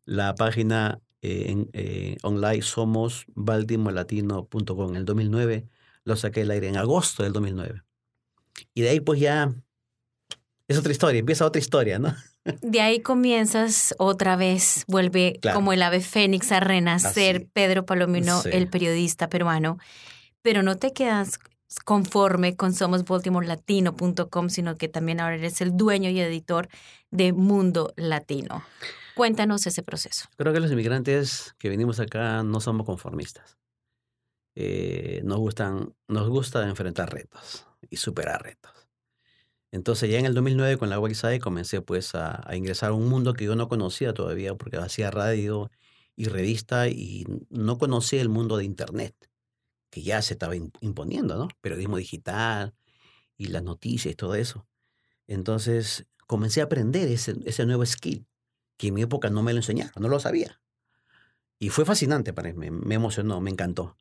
la 0.05 0.35
página 0.35 1.01
eh, 1.23 1.47
en, 1.49 1.71
eh, 1.73 2.17
online 2.23 2.63
somos 2.63 3.27
baltimorelatino.com. 3.35 4.91
En 4.91 4.97
el 4.97 5.05
2009 5.05 5.67
lo 6.05 6.17
saqué 6.17 6.43
al 6.43 6.51
aire 6.51 6.69
en 6.69 6.77
agosto 6.77 7.23
del 7.23 7.33
2009. 7.33 7.83
Y 8.75 8.83
de 8.83 8.91
ahí 8.91 9.01
pues 9.01 9.21
ya 9.21 9.53
es 10.69 10.79
otra 10.79 10.93
historia, 10.93 11.19
empieza 11.19 11.45
otra 11.45 11.61
historia, 11.61 11.99
¿no? 11.99 12.15
De 12.61 12.81
ahí 12.83 13.01
comienzas 13.01 13.95
otra 13.99 14.37
vez, 14.37 14.85
vuelve 14.87 15.41
como 15.55 15.73
el 15.73 15.83
ave 15.83 16.01
fénix 16.01 16.53
a 16.53 16.61
renacer 16.61 17.47
Pedro 17.55 17.87
Palomino, 17.87 18.43
el 18.45 18.69
periodista 18.69 19.31
peruano, 19.31 19.79
pero 20.43 20.63
no 20.63 20.77
te 20.77 20.93
quedas 20.93 21.39
conforme 21.85 22.57
con 22.57 22.73
somosbaltimorelatino.com, 22.73 24.49
sino 24.49 24.77
que 24.77 24.89
también 24.89 25.21
ahora 25.21 25.37
eres 25.37 25.61
el 25.61 25.77
dueño 25.77 26.11
y 26.11 26.21
editor 26.21 26.69
de 27.11 27.33
Mundo 27.33 27.93
Latino. 27.97 28.63
Cuéntanos 29.15 29.67
ese 29.67 29.83
proceso. 29.83 30.29
Creo 30.37 30.53
que 30.53 30.61
los 30.61 30.73
inmigrantes 30.73 31.55
que 31.59 31.69
venimos 31.69 32.01
acá 32.01 32.43
no 32.43 32.61
somos 32.61 32.85
conformistas. 32.85 33.59
Eh, 34.57 35.21
nos, 35.25 35.39
gustan, 35.39 35.95
nos 36.09 36.29
gusta 36.29 36.69
enfrentar 36.69 37.13
retos 37.13 37.67
y 37.91 37.97
superar 37.97 38.43
retos. 38.43 38.73
Entonces 39.75 40.09
ya 40.09 40.21
en 40.21 40.27
el 40.27 40.35
2009 40.35 40.79
con 40.79 40.89
la 40.89 41.01
website 41.01 41.43
comencé 41.43 41.81
pues 41.81 42.15
a, 42.15 42.49
ingresar 42.55 42.91
a 42.91 42.95
un 42.95 43.09
mundo 43.09 43.35
que 43.35 43.45
yo 43.45 43.57
no 43.57 43.69
conocía 43.69 44.15
todavía 44.15 44.55
porque 44.55 44.77
hacía 44.77 45.11
radio 45.11 45.69
y 46.15 46.27
revista 46.27 46.89
y 46.89 47.25
no 47.51 47.77
conocía 47.79 48.23
el 48.23 48.29
mundo 48.29 48.57
de 48.57 48.65
Internet, 48.65 49.17
que 49.95 50.03
ya 50.03 50.21
se 50.23 50.35
estaba 50.35 50.57
imponiendo, 50.57 51.37
¿no? 51.37 51.47
Periodismo 51.61 51.99
digital 51.99 52.75
y 53.39 53.47
las 53.47 53.63
noticias 53.63 54.13
y 54.13 54.17
todo 54.17 54.35
eso. 54.35 54.67
Entonces 55.29 56.09
comencé 56.27 56.63
a 56.63 56.65
aprender 56.65 57.07
ese, 57.07 57.65
nuevo 57.65 57.87
skill 57.87 58.27
que 58.77 58.89
en 58.89 58.95
mi 58.95 59.03
época 59.03 59.31
no 59.31 59.45
me 59.45 59.53
lo 59.53 59.61
enseñaron, 59.61 60.03
no 60.03 60.09
lo 60.09 60.19
sabía. 60.19 60.61
Y 61.61 61.69
fue 61.69 61.85
fascinante 61.85 62.33
para 62.33 62.53
mí, 62.53 62.73
me 62.73 62.97
emocionó, 62.97 63.41
me 63.41 63.51
encantó. 63.51 63.97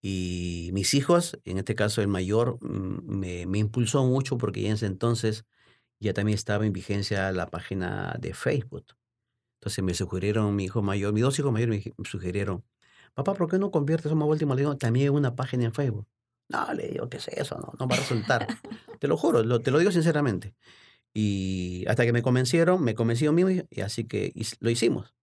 Y 0.00 0.70
mis 0.72 0.94
hijos, 0.94 1.38
en 1.44 1.58
este 1.58 1.74
caso 1.74 2.00
el 2.00 2.08
mayor, 2.08 2.56
mm, 2.62 3.04
me, 3.04 3.44
me 3.44 3.58
impulsó 3.58 4.06
mucho 4.06 4.38
porque 4.38 4.62
ya 4.62 4.68
en 4.68 4.74
ese 4.76 4.86
entonces 4.86 5.44
ya 6.00 6.14
también 6.14 6.36
estaba 6.36 6.64
en 6.64 6.72
vigencia 6.72 7.30
la 7.32 7.48
página 7.50 8.16
de 8.18 8.32
Facebook. 8.32 8.86
Entonces 9.60 9.84
me 9.84 9.92
sugirieron, 9.92 10.56
mi 10.56 10.64
hijo 10.64 10.80
mayor, 10.80 11.12
mis 11.12 11.22
dos 11.22 11.38
hijos 11.38 11.52
mayores 11.52 11.84
me 11.98 12.08
sugirieron, 12.08 12.64
papá, 13.14 13.34
¿por 13.34 13.50
qué 13.50 13.58
no 13.58 13.70
conviertes 13.70 14.12
a 14.12 14.14
último 14.14 14.56
digo, 14.56 14.76
también 14.76 15.08
en 15.08 15.14
una 15.14 15.34
página 15.34 15.64
en 15.64 15.72
Facebook? 15.72 16.06
No, 16.48 16.72
le 16.74 16.88
digo, 16.88 17.08
¿qué 17.08 17.16
es 17.16 17.28
eso? 17.28 17.56
No, 17.58 17.72
no 17.78 17.88
va 17.88 17.96
a 17.96 17.98
resultar. 17.98 18.46
te 19.00 19.08
lo 19.08 19.16
juro, 19.16 19.42
lo, 19.42 19.60
te 19.60 19.70
lo 19.70 19.78
digo 19.78 19.90
sinceramente. 19.90 20.54
Y 21.14 21.84
hasta 21.88 22.04
que 22.04 22.12
me 22.12 22.22
convencieron, 22.22 22.82
me 22.82 22.94
convenció 22.94 23.32
mismo 23.32 23.64
y 23.70 23.80
así 23.80 24.04
que 24.04 24.32
lo 24.60 24.70
hicimos. 24.70 25.14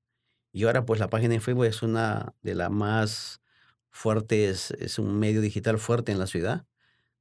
Y 0.52 0.64
ahora 0.66 0.86
pues 0.86 1.00
la 1.00 1.10
página 1.10 1.36
en 1.36 1.42
Facebook 1.42 1.66
es 1.66 1.84
una 1.84 2.34
de 2.42 2.56
las 2.56 2.72
más 2.72 3.42
fuerte, 3.90 4.50
es, 4.50 5.00
un 5.00 5.20
medio 5.20 5.42
digital 5.42 5.78
fuerte 5.78 6.12
en 6.12 6.20
la 6.20 6.28
ciudad. 6.28 6.66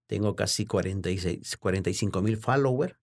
Tengo 0.06 0.36
casi 0.36 0.64
46, 0.64 1.56
45 1.58 2.22
mil 2.22 2.36
followers 2.38 2.96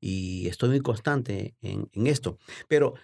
y 0.00 0.48
estoy 0.48 0.70
muy 0.70 0.80
constante 0.80 1.54
en, 1.60 1.88
en 1.92 2.06
esto. 2.08 2.38
Pero 2.68 2.94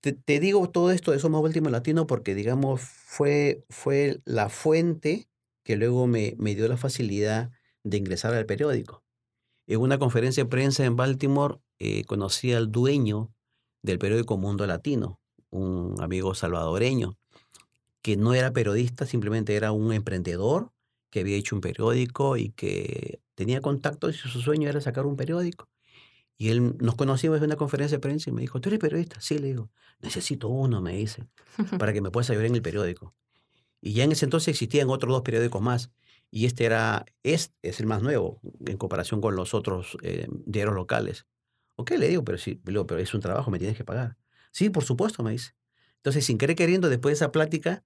te, 0.00 0.40
digo 0.40 0.68
todo 0.70 0.90
esto 0.90 1.12
de 1.12 1.18
Somos 1.18 1.42
Último 1.42 1.70
Latino 1.70 2.06
porque, 2.06 2.34
digamos, 2.34 2.80
fue, 2.80 3.64
fue 3.68 4.20
la 4.24 4.48
fuente 4.48 5.28
que 5.64 5.76
luego 5.76 6.06
me, 6.06 6.34
me 6.38 6.54
dio 6.54 6.68
la 6.68 6.76
facilidad 6.76 7.50
de 7.84 7.96
ingresar 7.96 8.34
al 8.34 8.46
periódico. 8.46 9.02
En 9.66 9.80
una 9.80 9.98
conferencia 9.98 10.44
de 10.44 10.50
prensa 10.50 10.84
en 10.84 10.96
Baltimore 10.96 11.58
eh, 11.78 12.04
conocí 12.04 12.52
al 12.52 12.72
dueño 12.72 13.32
del 13.82 13.98
periódico 13.98 14.36
Mundo 14.36 14.66
Latino, 14.66 15.20
un 15.50 15.96
amigo 16.00 16.34
salvadoreño, 16.34 17.18
que 18.02 18.16
no 18.16 18.34
era 18.34 18.52
periodista, 18.52 19.06
simplemente 19.06 19.54
era 19.56 19.72
un 19.72 19.92
emprendedor 19.92 20.72
que 21.10 21.20
había 21.20 21.36
hecho 21.36 21.54
un 21.54 21.60
periódico 21.60 22.36
y 22.36 22.50
que 22.50 23.20
tenía 23.34 23.60
contactos 23.60 24.14
y 24.14 24.18
su 24.18 24.40
sueño 24.40 24.68
era 24.68 24.80
sacar 24.80 25.06
un 25.06 25.16
periódico. 25.16 25.68
Y 26.38 26.50
él 26.50 26.76
nos 26.78 26.94
conocimos 26.94 27.38
en 27.38 27.44
una 27.44 27.56
conferencia 27.56 27.96
de 27.96 28.00
prensa 28.00 28.30
y 28.30 28.32
me 28.32 28.40
dijo, 28.40 28.60
¿tú 28.60 28.68
eres 28.68 28.78
periodista? 28.78 29.20
Sí, 29.20 29.38
le 29.38 29.48
digo, 29.48 29.70
necesito 30.00 30.48
uno, 30.48 30.80
me 30.80 30.96
dice, 30.96 31.26
para 31.78 31.92
que 31.92 32.00
me 32.00 32.10
puedas 32.10 32.30
ayudar 32.30 32.46
en 32.46 32.54
el 32.54 32.62
periódico. 32.62 33.14
Y 33.80 33.92
ya 33.92 34.04
en 34.04 34.12
ese 34.12 34.24
entonces 34.24 34.48
existían 34.48 34.88
otros 34.88 35.12
dos 35.12 35.22
periódicos 35.22 35.60
más. 35.60 35.90
Y 36.30 36.46
este 36.46 36.64
era, 36.64 37.06
es, 37.22 37.52
es 37.62 37.80
el 37.80 37.86
más 37.86 38.02
nuevo 38.02 38.40
en 38.66 38.76
comparación 38.76 39.20
con 39.20 39.34
los 39.34 39.52
otros 39.52 39.96
eh, 40.02 40.28
diarios 40.46 40.74
locales. 40.74 41.26
Ok, 41.76 41.92
le 41.92 42.08
digo, 42.08 42.24
pero 42.24 42.38
sí, 42.38 42.60
pero 42.64 42.98
es 42.98 43.14
un 43.14 43.20
trabajo, 43.20 43.50
me 43.50 43.58
tienes 43.58 43.76
que 43.76 43.84
pagar. 43.84 44.16
Sí, 44.52 44.70
por 44.70 44.84
supuesto, 44.84 45.22
me 45.22 45.32
dice. 45.32 45.52
Entonces, 45.96 46.24
sin 46.24 46.38
querer 46.38 46.56
queriendo, 46.56 46.88
después 46.88 47.12
de 47.12 47.24
esa 47.24 47.32
plática, 47.32 47.84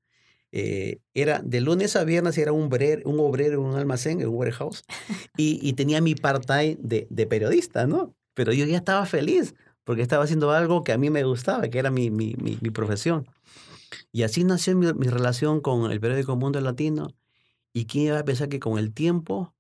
eh, 0.51 1.01
era 1.15 1.41
de 1.43 1.61
lunes 1.61 1.97
a 1.97 2.05
viernes, 2.05 2.37
era 2.37 2.53
un 2.53 2.65
obrero, 2.65 3.09
un 3.09 3.21
obrero 3.21 3.55
en 3.55 3.61
un 3.61 3.77
almacén, 3.77 4.21
en 4.21 4.29
un 4.29 4.35
warehouse, 4.35 4.85
y, 5.37 5.59
y 5.67 5.73
tenía 5.73 6.01
mi 6.01 6.15
part-time 6.15 6.77
de, 6.79 7.07
de, 7.11 7.27
periodista, 7.27 7.87
¿no? 7.87 8.15
Pero 8.35 8.53
yo 8.53 8.65
ya 8.67 8.77
estaba 8.77 9.07
feliz 9.07 9.55
porque 9.85 10.03
estaba 10.03 10.25
haciendo 10.25 10.51
algo 10.53 10.85
que 10.85 10.93
a 10.93 10.99
mí 10.99 11.11
me 11.11 11.25
gustaba, 11.25 11.69
que 11.69 11.79
era 11.79 11.91
mi, 11.91 12.11
mi, 12.11 12.35
mi, 12.37 12.71
profesión. 12.71 13.27
Y 14.13 14.23
así 14.23 14.45
nació 14.45 14.77
mi, 14.77 14.93
mi, 14.95 15.09
relación 15.09 15.61
con 15.61 15.91
el 15.91 16.01
periódico 16.01 16.37
Mundo 16.37 16.61
Latino. 16.61 17.09
¿Y 17.73 17.87
quién 17.87 18.07
iba 18.07 18.19
a 18.19 18.25
pensar 18.25 18.49
que 18.49 18.61
con 18.61 18.79
el 18.79 18.93
tiempo 18.93 19.55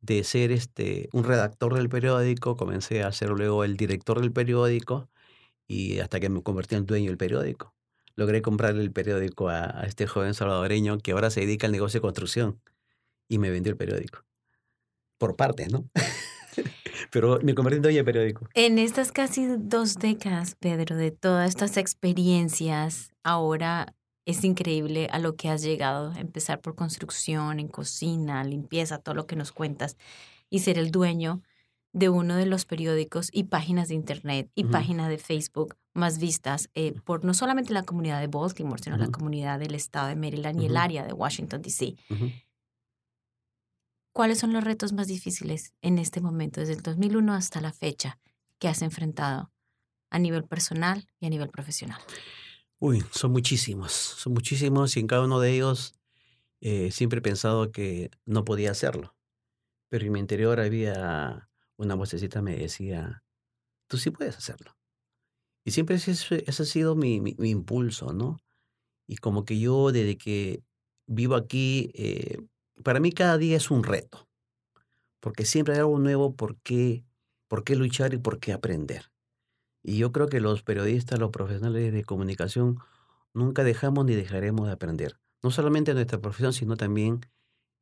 de 0.00 0.24
ser 0.24 0.52
este, 0.52 1.08
un 1.12 1.24
redactor 1.24 1.74
del 1.74 1.88
periódico, 1.88 2.56
comencé 2.56 3.02
a 3.02 3.12
ser 3.12 3.30
luego 3.30 3.64
el 3.64 3.76
director 3.76 4.20
del 4.20 4.32
periódico 4.32 5.08
y 5.66 6.00
hasta 6.00 6.20
que 6.20 6.28
me 6.28 6.42
convertí 6.42 6.74
en 6.74 6.86
dueño 6.86 7.08
del 7.08 7.16
periódico 7.16 7.74
logré 8.16 8.42
comprarle 8.42 8.82
el 8.82 8.92
periódico 8.92 9.48
a, 9.48 9.84
este 9.86 10.06
joven 10.06 10.34
salvadoreño 10.34 10.98
que 10.98 11.12
ahora 11.12 11.30
se 11.30 11.40
dedica 11.40 11.66
al 11.66 11.72
negocio 11.72 11.98
de 11.98 12.02
construcción 12.02 12.60
y 13.28 13.38
me 13.38 13.50
vendió 13.50 13.70
el 13.70 13.76
periódico. 13.76 14.24
Por 15.18 15.36
partes, 15.36 15.72
¿no? 15.72 15.88
Pero 17.10 17.38
me 17.42 17.54
convertí 17.54 17.76
en 17.76 17.94
de 17.94 18.04
periódico. 18.04 18.48
En 18.54 18.78
estas 18.78 19.12
casi 19.12 19.46
dos 19.58 19.96
décadas, 19.96 20.56
Pedro, 20.58 20.96
de 20.96 21.10
todas 21.10 21.48
estas 21.48 21.76
experiencias, 21.76 23.12
ahora 23.22 23.94
es 24.26 24.44
increíble 24.44 25.08
a 25.12 25.18
lo 25.18 25.36
que 25.36 25.48
has 25.48 25.62
llegado. 25.62 26.12
Empezar 26.16 26.60
por 26.60 26.74
construcción, 26.74 27.60
en 27.60 27.68
cocina, 27.68 28.42
limpieza, 28.44 28.98
todo 28.98 29.14
lo 29.14 29.26
que 29.26 29.36
nos 29.36 29.52
cuentas 29.52 29.96
y 30.50 30.60
ser 30.60 30.78
el 30.78 30.90
dueño 30.90 31.42
de 31.92 32.08
uno 32.08 32.34
de 32.34 32.46
los 32.46 32.64
periódicos 32.64 33.28
y 33.32 33.44
páginas 33.44 33.88
de 33.88 33.94
Internet 33.94 34.50
y 34.54 34.64
páginas 34.64 35.08
de 35.08 35.18
Facebook 35.18 35.76
más 35.94 36.18
vistas 36.18 36.68
eh, 36.74 36.92
por 37.04 37.24
no 37.24 37.34
solamente 37.34 37.72
la 37.72 37.84
comunidad 37.84 38.20
de 38.20 38.26
Baltimore, 38.26 38.82
sino 38.82 38.96
la 38.96 39.08
comunidad 39.08 39.60
del 39.60 39.76
estado 39.76 40.08
de 40.08 40.16
Maryland 40.16 40.60
y 40.60 40.66
el 40.66 40.76
área 40.76 41.06
de 41.06 41.12
Washington, 41.12 41.62
D.C. 41.62 41.94
¿Cuáles 44.14 44.38
son 44.38 44.52
los 44.52 44.62
retos 44.62 44.92
más 44.92 45.08
difíciles 45.08 45.74
en 45.82 45.98
este 45.98 46.20
momento, 46.20 46.60
desde 46.60 46.74
el 46.74 46.82
2001 46.82 47.34
hasta 47.34 47.60
la 47.60 47.72
fecha, 47.72 48.20
que 48.60 48.68
has 48.68 48.80
enfrentado 48.80 49.50
a 50.08 50.20
nivel 50.20 50.44
personal 50.44 51.08
y 51.18 51.26
a 51.26 51.30
nivel 51.30 51.48
profesional? 51.48 52.00
Uy, 52.78 53.02
son 53.10 53.32
muchísimos, 53.32 53.90
son 53.90 54.32
muchísimos 54.32 54.96
y 54.96 55.00
en 55.00 55.08
cada 55.08 55.24
uno 55.24 55.40
de 55.40 55.50
ellos 55.50 55.96
eh, 56.60 56.92
siempre 56.92 57.18
he 57.18 57.22
pensado 57.22 57.72
que 57.72 58.12
no 58.24 58.44
podía 58.44 58.70
hacerlo. 58.70 59.16
Pero 59.88 60.06
en 60.06 60.12
mi 60.12 60.20
interior 60.20 60.60
había 60.60 61.48
una 61.76 61.96
vocecita 61.96 62.40
me 62.40 62.56
decía, 62.56 63.24
tú 63.88 63.98
sí 63.98 64.12
puedes 64.12 64.36
hacerlo. 64.36 64.76
Y 65.64 65.72
siempre 65.72 65.96
ese, 65.96 66.12
ese 66.12 66.62
ha 66.62 66.66
sido 66.66 66.94
mi, 66.94 67.20
mi, 67.20 67.34
impulso, 67.50 68.12
¿no? 68.12 68.38
Y 69.08 69.16
como 69.16 69.44
que 69.44 69.58
yo 69.58 69.90
desde 69.90 70.16
que 70.16 70.62
vivo 71.08 71.34
aquí, 71.34 71.90
eh, 71.94 72.38
para 72.82 73.00
mí 73.00 73.12
cada 73.12 73.38
día 73.38 73.56
es 73.56 73.70
un 73.70 73.84
reto, 73.84 74.28
porque 75.20 75.44
siempre 75.44 75.74
hay 75.74 75.80
algo 75.80 75.98
nuevo 75.98 76.34
por 76.34 76.56
qué, 76.56 77.04
por 77.48 77.64
qué 77.64 77.76
luchar 77.76 78.14
y 78.14 78.18
por 78.18 78.40
qué 78.40 78.52
aprender. 78.52 79.10
Y 79.82 79.98
yo 79.98 80.12
creo 80.12 80.28
que 80.28 80.40
los 80.40 80.62
periodistas, 80.62 81.18
los 81.18 81.30
profesionales 81.30 81.92
de 81.92 82.04
comunicación, 82.04 82.78
nunca 83.34 83.64
dejamos 83.64 84.06
ni 84.06 84.14
dejaremos 84.14 84.66
de 84.66 84.72
aprender, 84.72 85.18
no 85.42 85.50
solamente 85.50 85.90
en 85.92 85.96
nuestra 85.96 86.20
profesión, 86.20 86.52
sino 86.52 86.76
también 86.76 87.20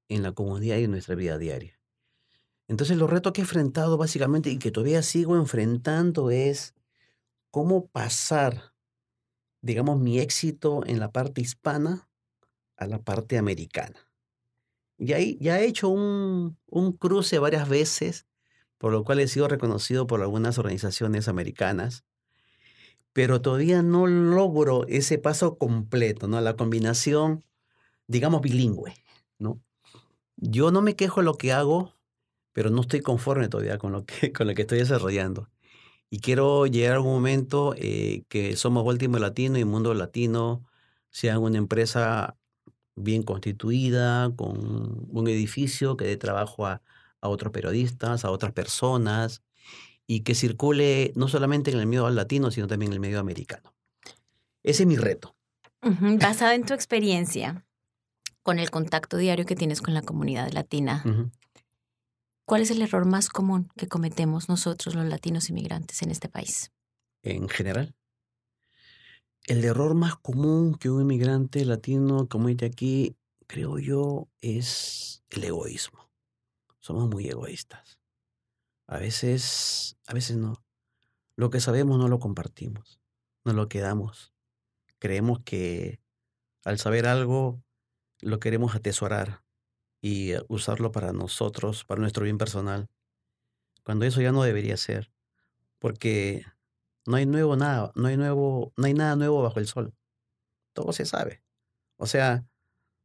en 0.09 0.23
la 0.23 0.33
comunidad 0.33 0.79
y 0.79 0.85
en 0.85 0.91
nuestra 0.91 1.15
vida 1.15 1.39
diaria. 1.39 1.79
Entonces, 2.69 2.97
los 2.97 3.11
retos 3.11 3.33
que 3.33 3.41
he 3.41 3.45
enfrentado 3.45 3.97
básicamente 3.99 4.51
y 4.51 4.59
que 4.59 4.71
todavía 4.71 5.03
sigo 5.03 5.37
enfrentando 5.37 6.31
es 6.31 6.75
cómo 7.51 7.87
pasar, 7.87 8.75
digamos, 9.61 10.01
mi 10.01 10.19
éxito 10.19 10.83
en 10.87 10.99
la 10.99 11.13
parte 11.13 11.41
hispana 11.41 12.09
a 12.77 12.87
la 12.87 13.03
parte 13.03 13.39
americana. 13.39 14.12
Y 14.99 15.39
ya 15.39 15.59
he 15.61 15.67
hecho 15.67 15.89
un, 15.89 16.59
un 16.67 16.93
cruce 16.93 17.39
varias 17.39 17.69
veces, 17.69 18.27
por 18.79 18.93
lo 18.93 19.05
cual 19.05 19.21
he 19.21 19.29
sido 19.29 19.49
reconocido 19.49 20.07
por 20.07 20.23
algunas 20.23 20.59
organizaciones 20.59 21.29
americanas, 21.29 22.05
pero 23.13 23.43
todavía 23.43 23.83
no 23.83 24.07
logro 24.07 24.87
ese 24.89 25.19
paso 25.19 25.59
completo, 25.59 26.29
¿no? 26.29 26.41
La 26.41 26.57
combinación, 26.57 27.45
digamos, 28.07 28.41
bilingüe, 28.41 28.95
¿no? 29.39 29.61
Yo 30.37 30.71
no 30.71 30.83
me 30.83 30.97
quejo 30.97 31.21
de 31.21 31.27
lo 31.27 31.35
que 31.35 31.53
hago, 31.53 31.93
pero 32.53 32.71
no 32.71 32.81
estoy 32.83 33.01
conforme 33.01 33.49
todavía 33.49 33.79
con 33.79 33.93
lo 33.93 34.07
que, 34.07 34.33
con 34.33 34.47
lo 34.47 34.55
que 34.55 34.63
estoy 34.63 34.79
desarrollando. 34.79 35.51
Y 36.11 36.21
quiero 36.21 36.67
llegar 36.67 36.97
a 36.97 37.01
un 37.01 37.07
momento 37.07 37.75
eh, 37.77 38.25
que 38.29 38.57
somos 38.57 38.85
Baltimore 38.85 39.21
Latino 39.21 39.59
y 39.59 39.65
Mundo 39.65 39.95
Latino 39.95 40.67
sea 41.11 41.39
una 41.39 41.59
empresa 41.59 42.37
bien 42.97 43.23
constituida, 43.23 44.33
con 44.37 45.07
un 45.11 45.29
edificio 45.29 45.97
que 45.97 46.05
dé 46.05 46.17
trabajo 46.17 46.67
a, 46.67 46.83
a 47.21 47.29
otros 47.29 47.53
periodistas, 47.53 48.25
a 48.25 48.31
otras 48.31 48.53
personas, 48.53 49.43
y 50.07 50.21
que 50.21 50.35
circule 50.35 51.13
no 51.15 51.29
solamente 51.29 51.71
en 51.71 51.79
el 51.79 51.87
medio 51.87 52.09
latino, 52.11 52.51
sino 52.51 52.67
también 52.67 52.93
en 52.93 52.95
el 52.95 53.01
medio 53.01 53.21
americano. 53.21 53.75
Ese 54.63 54.83
es 54.83 54.87
mi 54.87 54.97
reto. 54.97 55.35
Basado 55.83 56.53
en 56.53 56.65
tu 56.65 56.75
experiencia, 56.75 57.65
con 58.43 58.59
el 58.59 58.71
contacto 58.71 59.17
diario 59.17 59.47
que 59.47 59.57
tienes 59.57 59.81
con 59.81 59.95
la 59.95 60.03
comunidad 60.03 60.51
latina, 60.53 61.03
¿Cuál 62.45 62.63
es 62.63 62.71
el 62.71 62.83
error 62.83 63.07
más 63.07 63.29
común 63.29 63.71
que 63.77 63.88
cometemos 63.88 64.49
nosotros 64.49 64.95
los 64.95 65.07
latinos 65.07 65.49
inmigrantes 65.49 66.03
en 66.03 66.11
este 66.11 66.29
país? 66.29 66.73
En 67.23 67.49
general. 67.49 67.95
El 69.46 69.64
error 69.64 69.94
más 69.94 70.16
común 70.16 70.74
que 70.76 70.88
un 70.88 71.02
inmigrante 71.02 71.64
latino 71.64 72.28
comete 72.28 72.64
aquí, 72.64 73.16
creo 73.48 73.78
yo, 73.78 74.28
es 74.40 75.24
el 75.31 75.44
egoísmo. 75.44 76.11
Somos 76.78 77.09
muy 77.09 77.28
egoístas. 77.28 77.98
A 78.87 78.98
veces, 78.98 79.96
a 80.07 80.14
veces 80.14 80.37
no. 80.37 80.64
Lo 81.35 81.50
que 81.50 81.61
sabemos 81.61 81.98
no 81.98 82.09
lo 82.09 82.20
compartimos, 82.20 83.00
no 83.44 83.52
lo 83.52 83.68
quedamos. 83.68 84.33
Creemos 84.98 85.40
que 85.40 86.00
al 86.64 86.78
saber 86.78 87.07
algo 87.07 87.64
lo 88.20 88.38
queremos 88.38 88.76
atesorar 88.76 89.42
y 90.00 90.33
eh, 90.33 90.42
usarlo 90.48 90.92
para 90.92 91.12
nosotros, 91.12 91.85
para 91.85 92.00
nuestro 92.00 92.24
bien 92.24 92.38
personal, 92.38 92.88
cuando 93.85 94.05
eso 94.05 94.20
ya 94.20 94.31
no 94.31 94.42
debería 94.44 94.76
ser, 94.76 95.12
porque 95.78 96.44
no 97.07 97.17
hay 97.17 97.27
nuevo 97.27 97.57
nada, 97.57 97.93
no 97.95 98.09
hay 98.09 98.17
nuevo, 98.17 98.73
no 98.77 98.87
hay 98.87 98.95
nada 98.95 99.17
nuevo 99.17 99.43
bajo 99.43 99.59
el 99.59 99.67
sol. 99.67 99.95
Todo 100.73 100.93
se 100.93 101.05
sabe. 101.05 101.43
O 101.97 102.07
sea, 102.07 102.45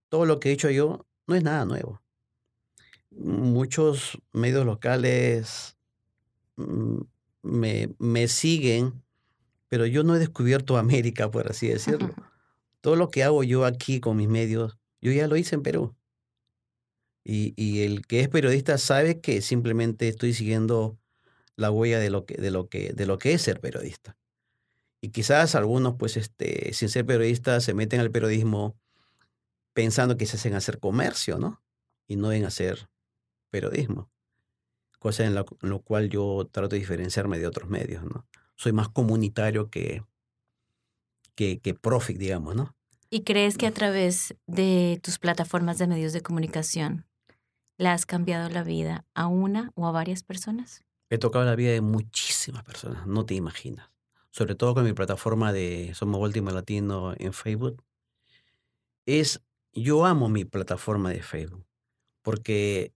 todo 0.09 0.25
lo 0.25 0.39
que 0.39 0.49
he 0.49 0.53
hecho 0.53 0.69
yo 0.69 1.05
no 1.25 1.35
es 1.35 1.43
nada 1.43 1.65
nuevo. 1.65 2.01
Muchos 3.11 4.17
medios 4.31 4.65
locales 4.65 5.77
mm, 6.55 6.99
me, 7.41 7.95
me 7.99 8.27
siguen, 8.27 9.03
pero 9.67 9.85
yo 9.85 10.03
no 10.03 10.15
he 10.15 10.19
descubierto 10.19 10.77
América, 10.77 11.29
por 11.31 11.49
así 11.49 11.67
decirlo. 11.67 12.13
Todo 12.81 12.95
lo 12.95 13.09
que 13.09 13.23
hago 13.23 13.43
yo 13.43 13.65
aquí 13.65 13.99
con 13.99 14.17
mis 14.17 14.29
medios, 14.29 14.77
yo 15.01 15.11
ya 15.11 15.27
lo 15.27 15.35
hice 15.35 15.55
en 15.55 15.63
Perú. 15.63 15.95
Y, 17.29 17.81
el 17.81 18.07
que 18.07 18.21
es 18.21 18.29
periodista 18.29 18.77
sabe 18.77 19.19
que 19.19 19.41
simplemente 19.41 20.07
estoy 20.07 20.33
siguiendo 20.33 20.97
la 21.57 21.71
huella 21.71 21.99
de 21.99 22.09
lo 22.09 22.25
que, 22.25 22.35
de 22.35 22.51
lo 22.51 22.69
que, 22.69 22.93
de 22.93 23.05
lo 23.05 23.17
que 23.17 23.33
es 23.33 23.41
ser 23.41 23.59
periodista. 23.59 24.17
Y 25.01 25.09
quizás 25.09 25.55
algunos, 25.55 25.95
pues, 25.95 26.15
este, 26.15 26.73
sin 26.73 26.87
ser 26.87 27.05
periodistas, 27.05 27.65
se 27.65 27.73
meten 27.73 27.99
al 27.99 28.11
periodismo 28.11 28.77
pensando 29.73 30.17
que 30.17 30.25
se 30.25 30.37
hacen 30.37 30.53
hacer 30.53 30.79
comercio, 30.79 31.37
¿no? 31.37 31.61
Y 32.07 32.15
no 32.15 32.31
en 32.31 32.45
hacer 32.45 32.89
periodismo. 33.49 34.09
Cosa 34.97 35.25
en, 35.25 35.35
lo 35.35 35.81
cual 35.81 36.09
yo 36.09 36.47
trato 36.51 36.69
de 36.69 36.79
diferenciarme 36.79 37.37
de 37.37 37.47
otros 37.47 37.69
medios, 37.69 38.03
¿no? 38.05 38.25
Soy 38.55 38.71
más 38.71 38.89
comunitario 38.89 39.69
que, 39.69 40.03
que, 41.35 41.59
que 41.59 41.73
profit, 41.73 42.17
digamos, 42.17 42.55
¿no? 42.55 42.75
¿Y 43.09 43.23
crees 43.23 43.57
que 43.57 43.67
a 43.67 43.71
través 43.71 44.35
de 44.47 44.99
tus 45.03 45.19
plataformas 45.19 45.77
de 45.77 45.87
medios 45.87 46.13
de 46.13 46.21
comunicación 46.21 47.05
¿Le 47.79 47.89
has 47.89 48.07
cambiado 48.07 48.49
la 48.49 48.63
vida 48.63 49.05
a 49.13 49.27
una 49.27 49.71
o 49.75 49.85
a 49.85 49.91
varias 49.91 50.23
personas? 50.23 50.83
He 51.09 51.17
tocado 51.17 51.45
la 51.45 51.55
vida 51.55 51.71
de 51.71 51.81
muchísimas 51.81 52.63
personas, 52.63 53.07
no 53.07 53.25
te 53.25 53.33
imaginas. 53.35 53.89
Sobre 54.31 54.55
todo 54.55 54.73
con 54.73 54.83
mi 54.83 54.93
plataforma 54.93 55.53
de 55.53 55.93
Somos 55.95 56.21
Último 56.21 56.51
Latino 56.51 57.13
en 57.17 57.33
Facebook. 57.33 57.83
Es, 59.05 59.41
yo 59.73 60.05
amo 60.05 60.29
mi 60.29 60.45
plataforma 60.45 61.09
de 61.09 61.23
Facebook 61.23 61.65
porque 62.21 62.93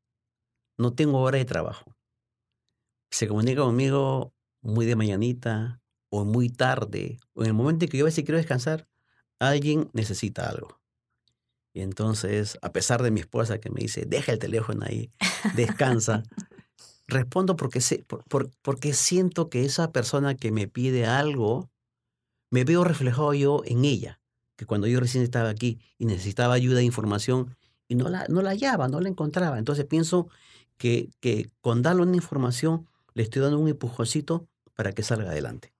no 0.77 0.93
tengo 0.93 1.21
hora 1.21 1.37
de 1.37 1.45
trabajo. 1.45 1.95
Se 3.11 3.27
comunica 3.27 3.61
conmigo 3.61 4.33
muy 4.61 4.85
de 4.85 4.97
mañanita 4.97 5.81
o 6.09 6.25
muy 6.25 6.49
tarde 6.49 7.17
o 7.33 7.43
en 7.43 7.47
el 7.47 7.53
momento 7.53 7.85
en 7.85 7.91
que 7.91 7.97
yo 7.97 8.03
a 8.03 8.09
veces 8.09 8.25
quiero 8.25 8.37
descansar, 8.37 8.87
alguien 9.39 9.89
necesita 9.93 10.49
algo. 10.49 10.81
Y 11.73 11.81
entonces, 11.81 12.57
a 12.61 12.73
pesar 12.73 13.01
de 13.01 13.11
mi 13.11 13.21
esposa 13.21 13.59
que 13.59 13.69
me 13.69 13.79
dice, 13.79 14.05
deja 14.05 14.33
el 14.33 14.39
teléfono 14.39 14.85
ahí, 14.85 15.09
descansa, 15.55 16.23
respondo 17.07 17.55
porque, 17.55 17.81
sé, 17.81 18.05
porque 18.61 18.93
siento 18.93 19.49
que 19.49 19.65
esa 19.65 19.91
persona 19.91 20.35
que 20.35 20.51
me 20.51 20.67
pide 20.67 21.05
algo, 21.05 21.69
me 22.49 22.63
veo 22.63 22.83
reflejado 22.83 23.33
yo 23.33 23.63
en 23.65 23.85
ella, 23.85 24.19
que 24.55 24.65
cuando 24.65 24.87
yo 24.87 24.99
recién 24.99 25.23
estaba 25.23 25.49
aquí 25.49 25.79
y 25.97 26.05
necesitaba 26.05 26.53
ayuda 26.53 26.81
e 26.81 26.83
información 26.83 27.55
y 27.87 27.95
no 27.95 28.09
la, 28.09 28.25
no 28.29 28.41
la 28.41 28.51
hallaba, 28.51 28.87
no 28.87 29.01
la 29.01 29.09
encontraba. 29.09 29.57
Entonces 29.59 29.85
pienso 29.85 30.29
que, 30.77 31.09
que 31.19 31.49
con 31.61 31.81
darle 31.81 32.03
una 32.03 32.15
información 32.15 32.87
le 33.13 33.23
estoy 33.23 33.41
dando 33.41 33.59
un 33.59 33.67
empujoncito 33.67 34.47
para 34.75 34.93
que 34.93 35.03
salga 35.03 35.31
adelante. 35.31 35.73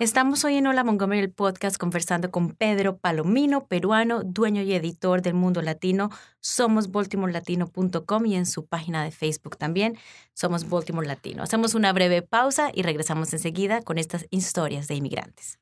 Estamos 0.00 0.46
hoy 0.46 0.56
en 0.56 0.66
Hola 0.66 0.82
Montgomery, 0.82 1.20
el 1.20 1.30
podcast, 1.30 1.76
conversando 1.76 2.30
con 2.30 2.52
Pedro 2.52 2.96
Palomino, 2.96 3.66
peruano, 3.66 4.22
dueño 4.24 4.62
y 4.62 4.72
editor 4.72 5.20
del 5.20 5.34
Mundo 5.34 5.60
Latino. 5.60 6.08
Somos 6.40 6.90
baltimorelatino.com 6.90 8.24
y 8.24 8.34
en 8.34 8.46
su 8.46 8.64
página 8.64 9.04
de 9.04 9.10
Facebook 9.10 9.58
también 9.58 9.98
somos 10.32 10.66
Baltimore 10.70 11.06
Latino. 11.06 11.42
Hacemos 11.42 11.74
una 11.74 11.92
breve 11.92 12.22
pausa 12.22 12.70
y 12.72 12.80
regresamos 12.80 13.30
enseguida 13.34 13.82
con 13.82 13.98
estas 13.98 14.26
historias 14.30 14.88
de 14.88 14.94
inmigrantes. 14.94 15.58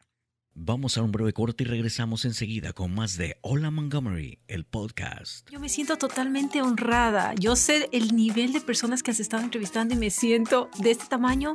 Vamos 0.60 0.98
a 0.98 1.02
un 1.02 1.12
breve 1.12 1.32
corte 1.32 1.62
y 1.62 1.66
regresamos 1.68 2.24
enseguida 2.24 2.72
con 2.72 2.92
más 2.92 3.16
de 3.16 3.38
Hola 3.42 3.70
Montgomery, 3.70 4.40
el 4.48 4.64
podcast. 4.64 5.48
Yo 5.48 5.60
me 5.60 5.68
siento 5.68 5.96
totalmente 5.96 6.62
honrada. 6.62 7.32
Yo 7.36 7.54
sé 7.54 7.88
el 7.92 8.16
nivel 8.16 8.52
de 8.52 8.60
personas 8.60 9.04
que 9.04 9.12
has 9.12 9.20
estado 9.20 9.44
entrevistando 9.44 9.94
y 9.94 9.96
me 9.96 10.10
siento 10.10 10.68
de 10.80 10.90
este 10.90 11.06
tamaño, 11.06 11.54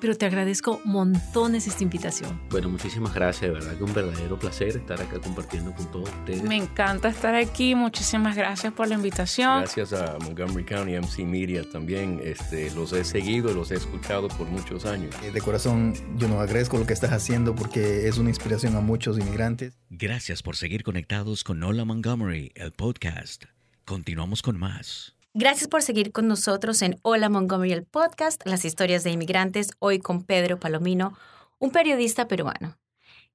pero 0.00 0.16
te 0.16 0.26
agradezco 0.26 0.80
montones 0.84 1.66
esta 1.66 1.82
invitación. 1.82 2.40
Bueno, 2.50 2.68
muchísimas 2.68 3.12
gracias, 3.12 3.42
de 3.42 3.50
verdad 3.50 3.76
que 3.76 3.82
un 3.82 3.92
verdadero 3.92 4.38
placer 4.38 4.68
estar 4.68 5.02
acá 5.02 5.18
compartiendo 5.18 5.72
con 5.72 5.90
todos 5.90 6.08
ustedes. 6.20 6.44
Me 6.44 6.56
encanta 6.56 7.08
estar 7.08 7.34
aquí, 7.34 7.74
muchísimas 7.74 8.36
gracias 8.36 8.72
por 8.72 8.86
la 8.86 8.94
invitación. 8.94 9.62
Gracias 9.62 9.92
a 9.92 10.16
Montgomery 10.20 10.64
County 10.64 10.92
MC 10.96 11.24
Media 11.24 11.68
también, 11.68 12.20
este, 12.22 12.70
los 12.70 12.92
he 12.92 13.02
seguido, 13.02 13.52
los 13.52 13.72
he 13.72 13.74
escuchado 13.74 14.28
por 14.28 14.46
muchos 14.46 14.86
años. 14.86 15.12
Eh, 15.24 15.32
de 15.32 15.40
corazón, 15.40 15.92
yo 16.16 16.28
no 16.28 16.38
agradezco 16.38 16.78
lo 16.78 16.86
que 16.86 16.92
estás 16.92 17.10
haciendo 17.10 17.56
porque 17.56 18.06
es 18.06 18.16
una 18.16 18.28
inspiración 18.28 18.43
inspiración 18.44 18.76
a 18.76 18.80
muchos 18.80 19.18
inmigrantes. 19.18 19.78
Gracias 19.88 20.42
por 20.42 20.54
seguir 20.54 20.84
conectados 20.84 21.44
con 21.44 21.62
Hola 21.62 21.86
Montgomery, 21.86 22.52
el 22.56 22.72
podcast. 22.72 23.44
Continuamos 23.86 24.42
con 24.42 24.58
más. 24.58 25.16
Gracias 25.32 25.66
por 25.66 25.80
seguir 25.80 26.12
con 26.12 26.28
nosotros 26.28 26.82
en 26.82 26.98
Hola 27.00 27.30
Montgomery, 27.30 27.72
el 27.72 27.84
podcast, 27.84 28.42
las 28.44 28.66
historias 28.66 29.02
de 29.02 29.12
inmigrantes, 29.12 29.70
hoy 29.78 29.98
con 29.98 30.24
Pedro 30.24 30.60
Palomino, 30.60 31.16
un 31.58 31.70
periodista 31.70 32.28
peruano 32.28 32.76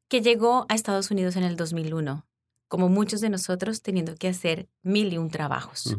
que 0.10 0.22
llegó 0.22 0.68
a 0.70 0.76
Estados 0.76 1.10
Unidos 1.10 1.36
en 1.38 1.44
el 1.44 1.56
2001, 1.56 2.28
como 2.68 2.88
muchos 2.88 3.20
de 3.20 3.32
nosotros 3.32 3.82
teniendo 3.82 4.14
que 4.14 4.28
hacer 4.28 4.70
mil 4.84 5.12
y 5.12 5.18
un 5.18 5.32
trabajos. 5.32 5.98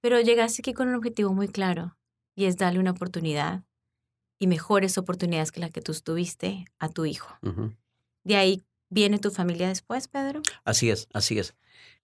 Pero 0.00 0.20
llegaste 0.20 0.62
aquí 0.62 0.74
con 0.74 0.88
un 0.88 0.96
objetivo 0.96 1.32
muy 1.32 1.46
claro 1.46 1.96
y 2.34 2.46
es 2.46 2.56
darle 2.56 2.80
una 2.80 2.90
oportunidad 2.90 3.62
y 4.40 4.48
mejores 4.48 4.98
oportunidades 4.98 5.52
que 5.52 5.60
la 5.60 5.70
que 5.70 5.80
tú 5.80 5.92
tuviste 6.02 6.64
a 6.80 6.88
tu 6.88 7.04
hijo. 7.04 7.38
¿De 8.24 8.36
ahí 8.36 8.64
viene 8.88 9.18
tu 9.18 9.30
familia 9.30 9.68
después, 9.68 10.08
Pedro? 10.08 10.42
Así 10.64 10.90
es, 10.90 11.08
así 11.12 11.38
es. 11.38 11.54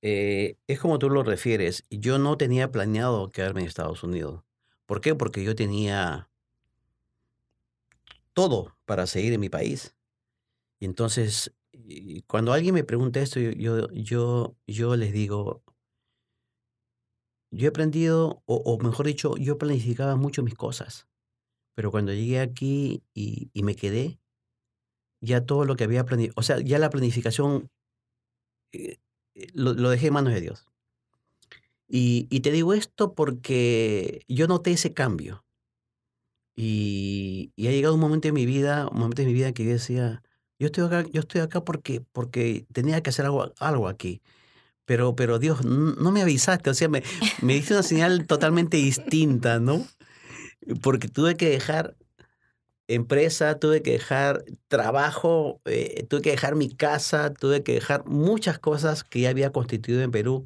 Eh, 0.02 0.57
es 0.66 0.81
como 0.81 0.98
tú 0.98 1.11
lo 1.11 1.22
refieres. 1.22 1.85
Yo 1.90 2.18
no 2.18 2.37
tenía 2.37 2.70
planeado 2.70 3.31
quedarme 3.31 3.61
en 3.61 3.66
Estados 3.66 4.02
Unidos. 4.02 4.42
¿Por 4.87 5.00
qué? 5.00 5.14
Porque 5.14 5.44
yo 5.44 5.54
tenía 5.54 6.31
todo 8.33 8.76
para 8.85 9.07
seguir 9.07 9.33
en 9.33 9.40
mi 9.40 9.48
país. 9.48 9.94
Y 10.81 10.87
entonces, 10.87 11.52
cuando 12.26 12.52
alguien 12.52 12.74
me 12.74 12.85
pregunta 12.85 13.20
esto, 13.20 13.40
yo, 13.40 13.88
yo, 13.90 14.57
yo, 14.66 14.96
les 14.96 15.12
digo, 15.12 15.62
yo 17.50 17.66
he 17.66 17.68
aprendido, 17.68 18.42
o, 18.46 18.57
o, 18.57 18.78
mejor 18.78 19.07
dicho, 19.07 19.37
yo 19.37 19.59
planificaba 19.59 20.16
mucho 20.16 20.42
mis 20.42 20.54
cosas. 20.54 21.09
Pero 21.74 21.90
cuando 21.90 22.12
llegué 22.12 22.40
aquí 22.40 23.02
y, 23.12 23.50
y 23.52 23.62
me 23.62 23.74
quedé, 23.74 24.20
ya 25.20 25.44
todo 25.44 25.64
lo 25.64 25.76
que 25.76 25.85
había 25.85 26.04
planificado, 26.04 26.40
o 26.40 26.42
sea, 26.42 26.61
ya 26.61 26.78
la 26.78 26.90
planificación 26.90 27.70
eh, 28.72 28.98
eh, 29.35 29.46
lo, 29.54 29.74
dejé 29.90 30.09
en 30.09 30.14
manos 30.14 30.35
de 30.35 30.40
Dios. 30.40 30.66
Y, 31.88 32.24
te 32.40 32.50
digo 32.52 32.74
esto 32.74 33.14
porque 33.14 34.22
yo 34.28 34.46
noté 34.46 34.72
ese 34.72 34.92
cambio. 34.92 35.44
Y, 36.54 37.52
ha 37.59 37.70
llegado 37.70 37.94
un 37.94 38.00
momento 38.00 38.28
en 38.28 38.35
mi 38.35 38.46
vida, 38.46 38.88
un 38.88 38.98
momento 38.98 39.22
en 39.22 39.28
mi 39.28 39.35
vida 39.35 39.52
que 39.52 39.64
yo 39.64 39.70
decía, 39.70 40.22
yo 40.59 40.66
estoy 40.66 40.85
acá, 40.85 41.07
yo 41.11 41.20
estoy 41.20 41.40
acá 41.40 41.64
porque, 41.64 42.02
porque 42.12 42.66
tenía 42.72 43.02
que 43.02 43.11
hacer 43.11 43.24
algo, 43.24 43.52
algo 43.59 43.88
aquí. 43.88 44.20
Pero, 44.85 45.14
pero 45.16 45.38
Dios, 45.38 45.64
no 45.64 46.12
me 46.12 46.22
avisaste, 46.22 46.70
o 46.70 46.74
sea, 46.74 46.88
me, 46.88 47.02
me 47.42 47.54
diste 47.54 47.74
una 47.74 47.83
señal 47.83 48.26
totalmente 48.26 48.76
distinta, 48.78 49.61
¿no? 49.61 49.87
Porque 50.83 51.09
tuve 51.09 51.37
que 51.37 51.48
dejar 51.48 51.96
empresa, 52.88 53.59
tuve 53.59 53.83
que 53.83 53.92
dejar 53.92 54.44
trabajo, 54.66 55.61
eh, 55.66 56.07
tuve 56.09 56.22
que 56.22 56.31
dejar 56.31 56.57
mi 56.57 56.70
casa, 56.74 57.33
tuve 57.33 57.62
que 57.62 57.74
dejar 57.74 58.07
muchas 58.07 58.59
cosas 58.59 59.05
que 59.05 59.20
ya 59.20 59.31
había 59.31 59.53
constituido 59.53 60.03
en 60.03 60.11
Perú 60.11 60.44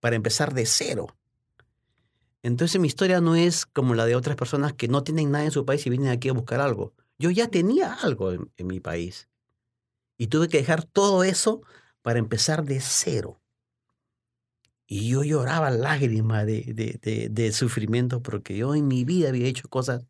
para 0.00 0.16
empezar 0.16 0.52
de 0.52 0.66
cero. 0.66 1.06
Entonces 2.42 2.80
mi 2.80 2.88
historia 2.88 3.20
no 3.20 3.36
es 3.36 3.64
como 3.64 3.94
la 3.94 4.04
de 4.04 4.16
otras 4.16 4.36
personas 4.36 4.74
que 4.74 4.88
no 4.88 5.02
tienen 5.04 5.30
nada 5.30 5.44
en 5.44 5.50
su 5.52 5.64
país 5.64 5.86
y 5.86 5.90
vienen 5.90 6.10
aquí 6.10 6.28
a 6.28 6.34
buscar 6.34 6.60
algo. 6.60 6.92
Yo 7.16 7.30
ya 7.30 7.48
tenía 7.48 7.94
algo 7.94 8.32
en, 8.32 8.50
mi 8.66 8.80
país. 8.80 9.28
Y 10.18 10.26
tuve 10.26 10.48
que 10.48 10.58
dejar 10.58 10.84
todo 10.84 11.24
eso 11.24 11.62
para 12.02 12.18
empezar 12.18 12.64
de 12.64 12.80
cero. 12.80 13.40
Y 14.86 15.08
yo 15.08 15.22
lloraba 15.22 15.70
lágrimas 15.70 16.44
de, 16.44 16.98
de, 17.00 17.28
de 17.30 17.52
sufrimiento 17.52 18.20
porque 18.20 18.56
yo 18.56 18.74
en 18.74 18.88
mi 18.88 19.04
vida 19.04 19.30
había 19.30 19.46
hecho 19.46 19.68
cosas 19.68 20.04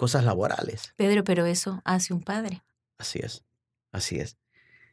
cosas 0.00 0.24
laborales. 0.24 0.94
Pedro, 0.96 1.24
pero 1.24 1.44
eso 1.44 1.82
hace 1.84 2.14
un 2.14 2.22
padre. 2.22 2.62
Así 2.96 3.18
es, 3.18 3.44
así 3.92 4.16
es. 4.16 4.38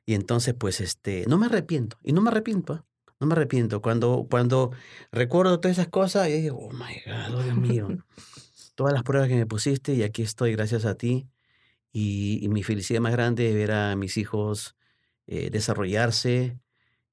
Y 0.06 0.16
entonces, 0.16 0.54
pues, 0.54 0.82
este, 0.82 1.24
no 1.30 1.38
me 1.38 1.46
arrepiento, 1.46 1.98
y 2.04 2.12
no 2.12 2.20
me 2.20 2.30
arrepiento, 2.30 2.76
¿eh? 2.76 2.82
no 3.22 3.28
me 3.28 3.32
arrepiento. 3.32 3.82
Cuando, 3.82 4.28
cuando 4.30 4.72
recuerdo 5.14 5.62
todas 5.62 5.78
esas 5.78 5.88
cosas, 5.88 6.28
y 6.28 6.42
digo, 6.42 6.58
oh 6.58 6.74
my 6.74 6.94
God, 7.06 7.40
oh, 7.40 7.42
Dios 7.42 7.56
mío, 7.56 7.88
todas 8.76 8.92
las 8.92 9.04
pruebas 9.04 9.30
que 9.30 9.38
me 9.38 9.46
pusiste, 9.46 9.94
y 9.94 10.04
aquí 10.04 10.24
estoy 10.24 10.52
gracias 10.52 10.84
a 10.84 10.96
ti. 10.96 11.30
Y, 11.94 12.46
mi 12.50 12.64
felicidad 12.64 13.00
más 13.00 13.14
grande 13.14 13.48
es 13.48 13.56
ver 13.56 13.72
a 13.72 13.96
mis 13.96 14.18
hijos 14.18 14.76
eh, 15.26 15.50
desarrollarse, 15.50 16.60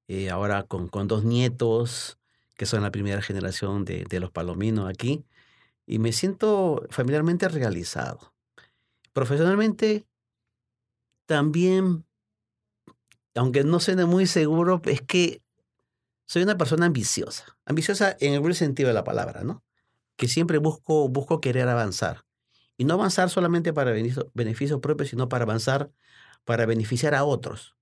eh, 0.09 0.29
ahora 0.29 0.63
con, 0.63 0.89
con 0.89 1.07
dos 1.07 1.23
nietos, 1.23 2.19
que 2.57 2.65
son 2.65 2.81
la 2.83 2.91
primera 2.91 3.21
generación 3.21 3.85
de, 3.85 4.03
de 4.03 4.19
los 4.19 4.31
palominos 4.31 4.89
aquí 4.89 5.25
y 5.85 5.99
me 5.99 6.11
siento 6.11 6.85
familiarmente 6.89 7.47
realizado. 7.47 8.33
Profesionalmente, 9.13 10.05
también, 11.25 12.05
aunque 13.35 13.63
no 13.63 13.79
suene 13.79 14.05
muy 14.05 14.25
seguro, 14.27 14.81
es 14.85 15.01
que 15.01 15.41
soy 16.25 16.43
una 16.43 16.57
persona 16.57 16.87
ambiciosa. 16.87 17.57
Ambiciosa 17.65 18.17
en 18.19 18.33
el 18.33 18.39
buen 18.39 18.55
sentido 18.55 18.87
de 18.87 18.93
la 18.93 19.03
palabra, 19.03 19.43
¿no? 19.43 19.63
Que 20.15 20.27
siempre 20.27 20.57
busco, 20.57 21.07
busco 21.07 21.39
querer 21.39 21.67
avanzar. 21.67 22.25
Y 22.77 22.85
no 22.85 22.95
avanzar 22.95 23.29
solamente 23.29 23.73
para 23.73 23.91
beneficio, 24.33 24.81
propio, 24.81 25.05
sino 25.05 25.29
para 25.29 25.43
avanzar, 25.43 25.91
para 26.43 26.65
beneficiar 26.65 27.15
a 27.15 27.23
otros. 27.23 27.75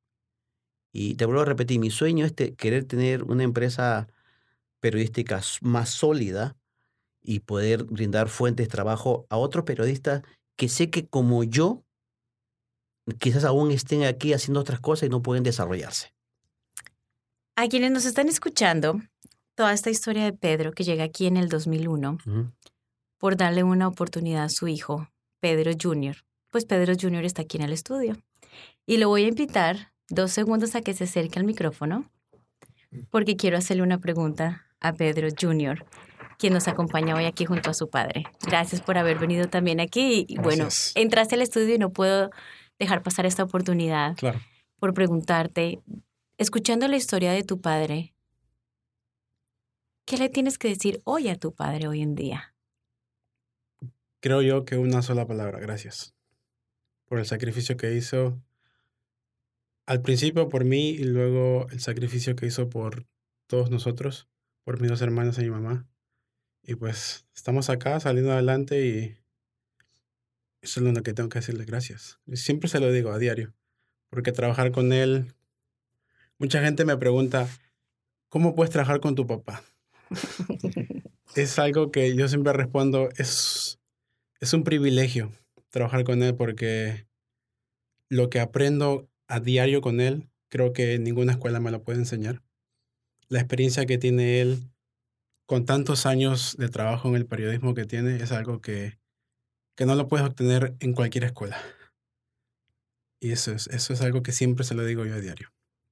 Y 0.91 1.15
te 1.15 1.25
vuelvo 1.25 1.41
a 1.41 1.45
repetir, 1.45 1.79
mi 1.79 1.89
sueño 1.89 2.25
es 2.25 2.33
querer 2.33 2.85
tener 2.85 3.23
una 3.23 3.43
empresa 3.43 4.07
periodística 4.79 5.41
más 5.61 5.89
sólida, 5.89 6.55
y 7.23 7.39
poder 7.39 7.85
brindar 7.85 8.29
fuentes 8.29 8.67
de 8.67 8.71
trabajo 8.71 9.25
a 9.29 9.37
otros 9.37 9.63
periodistas 9.63 10.21
que 10.55 10.69
sé 10.69 10.89
que 10.89 11.07
como 11.07 11.43
yo, 11.43 11.83
quizás 13.19 13.45
aún 13.45 13.71
estén 13.71 14.03
aquí 14.03 14.33
haciendo 14.33 14.59
otras 14.59 14.79
cosas 14.79 15.07
y 15.07 15.09
no 15.09 15.21
pueden 15.21 15.43
desarrollarse. 15.43 16.13
A 17.55 17.67
quienes 17.67 17.91
nos 17.91 18.05
están 18.05 18.27
escuchando, 18.27 19.01
toda 19.55 19.73
esta 19.73 19.89
historia 19.89 20.25
de 20.25 20.33
Pedro 20.33 20.71
que 20.73 20.83
llega 20.83 21.03
aquí 21.03 21.25
en 21.25 21.37
el 21.37 21.49
2001 21.49 22.17
por 23.17 23.37
darle 23.37 23.63
una 23.63 23.87
oportunidad 23.87 24.43
a 24.43 24.49
su 24.49 24.67
hijo, 24.67 25.07
Pedro 25.39 25.71
Jr., 25.79 26.17
pues 26.49 26.65
Pedro 26.65 26.93
Jr. 26.99 27.25
está 27.25 27.43
aquí 27.43 27.57
en 27.57 27.63
el 27.63 27.73
estudio. 27.73 28.17
Y 28.85 28.97
lo 28.97 29.07
voy 29.07 29.23
a 29.23 29.29
invitar 29.29 29.93
dos 30.09 30.31
segundos 30.31 30.75
a 30.75 30.81
que 30.81 30.93
se 30.93 31.05
acerque 31.05 31.39
al 31.39 31.45
micrófono 31.45 32.11
porque 33.09 33.35
quiero 33.35 33.57
hacerle 33.57 33.81
una 33.81 33.97
pregunta 33.97 34.67
a 34.79 34.93
Pedro 34.93 35.29
Jr 35.39 35.85
quien 36.43 36.51
nos 36.51 36.67
acompaña 36.67 37.15
hoy 37.15 37.23
aquí 37.23 37.45
junto 37.45 37.69
a 37.69 37.73
su 37.73 37.89
padre. 37.89 38.25
Gracias 38.45 38.81
por 38.81 38.97
haber 38.97 39.17
venido 39.17 39.47
también 39.47 39.79
aquí. 39.79 40.25
Y 40.27 40.39
bueno, 40.39 40.67
entraste 40.93 41.35
al 41.35 41.41
estudio 41.41 41.75
y 41.75 41.77
no 41.77 41.91
puedo 41.91 42.31
dejar 42.77 43.01
pasar 43.01 43.25
esta 43.25 43.43
oportunidad 43.43 44.17
claro. 44.17 44.41
por 44.77 44.93
preguntarte, 44.93 45.79
escuchando 46.37 46.89
la 46.89 46.97
historia 46.97 47.31
de 47.31 47.43
tu 47.43 47.61
padre, 47.61 48.13
¿qué 50.03 50.17
le 50.17 50.27
tienes 50.27 50.57
que 50.57 50.67
decir 50.67 50.99
hoy 51.05 51.29
a 51.29 51.37
tu 51.37 51.53
padre 51.53 51.87
hoy 51.87 52.01
en 52.01 52.13
día? 52.13 52.53
Creo 54.19 54.41
yo 54.41 54.65
que 54.65 54.75
una 54.75 55.01
sola 55.01 55.25
palabra, 55.25 55.59
gracias. 55.61 56.13
Por 57.05 57.19
el 57.19 57.25
sacrificio 57.25 57.77
que 57.77 57.95
hizo 57.95 58.37
al 59.85 60.01
principio 60.01 60.49
por 60.49 60.65
mí 60.65 60.89
y 60.89 61.05
luego 61.05 61.69
el 61.69 61.79
sacrificio 61.79 62.35
que 62.35 62.47
hizo 62.47 62.69
por 62.69 63.07
todos 63.47 63.71
nosotros, 63.71 64.27
por 64.65 64.81
mis 64.81 64.89
dos 64.89 65.01
hermanas 65.01 65.37
y 65.37 65.43
mi 65.43 65.51
mamá. 65.51 65.87
Y 66.63 66.75
pues 66.75 67.25
estamos 67.35 67.69
acá 67.69 67.99
saliendo 67.99 68.31
adelante 68.31 68.85
y 68.85 69.17
eso 70.61 70.79
es 70.79 70.93
lo 70.93 71.03
que 71.03 71.13
tengo 71.13 71.29
que 71.29 71.39
decirle 71.39 71.65
gracias. 71.65 72.19
Siempre 72.33 72.69
se 72.69 72.79
lo 72.79 72.91
digo 72.91 73.11
a 73.11 73.19
diario, 73.19 73.53
porque 74.09 74.31
trabajar 74.31 74.71
con 74.71 74.93
él, 74.93 75.33
mucha 76.37 76.61
gente 76.61 76.85
me 76.85 76.95
pregunta, 76.95 77.49
¿cómo 78.29 78.55
puedes 78.55 78.71
trabajar 78.71 79.01
con 79.01 79.15
tu 79.15 79.27
papá? 79.27 79.61
es 81.35 81.59
algo 81.59 81.91
que 81.91 82.15
yo 82.15 82.29
siempre 82.29 82.53
respondo, 82.53 83.09
es, 83.17 83.79
es 84.39 84.53
un 84.53 84.63
privilegio 84.63 85.31
trabajar 85.69 86.03
con 86.03 86.23
él 86.23 86.35
porque 86.35 87.07
lo 88.07 88.29
que 88.29 88.39
aprendo 88.39 89.09
a 89.27 89.39
diario 89.39 89.81
con 89.81 89.99
él, 89.99 90.29
creo 90.47 90.71
que 90.71 90.99
ninguna 90.99 91.33
escuela 91.33 91.59
me 91.59 91.71
lo 91.71 91.83
puede 91.83 91.99
enseñar. 91.99 92.41
La 93.27 93.39
experiencia 93.39 93.85
que 93.85 93.97
tiene 93.97 94.39
él, 94.39 94.69
con 95.45 95.65
tantos 95.65 96.05
años 96.05 96.55
de 96.57 96.69
trabajo 96.69 97.09
en 97.09 97.15
el 97.15 97.25
periodismo 97.25 97.73
que 97.73 97.85
tiene, 97.85 98.17
es 98.17 98.31
algo 98.31 98.61
que, 98.61 98.97
que 99.75 99.85
no 99.85 99.95
lo 99.95 100.07
puedes 100.07 100.25
obtener 100.25 100.75
en 100.79 100.93
cualquier 100.93 101.25
escuela. 101.25 101.57
Y 103.19 103.31
eso 103.31 103.51
es, 103.51 103.67
eso 103.67 103.93
es 103.93 104.01
algo 104.01 104.23
que 104.23 104.31
siempre 104.31 104.65
se 104.65 104.75
lo 104.75 104.85
digo 104.85 105.05
yo 105.05 105.15
a 105.15 105.19
diario. 105.19 105.49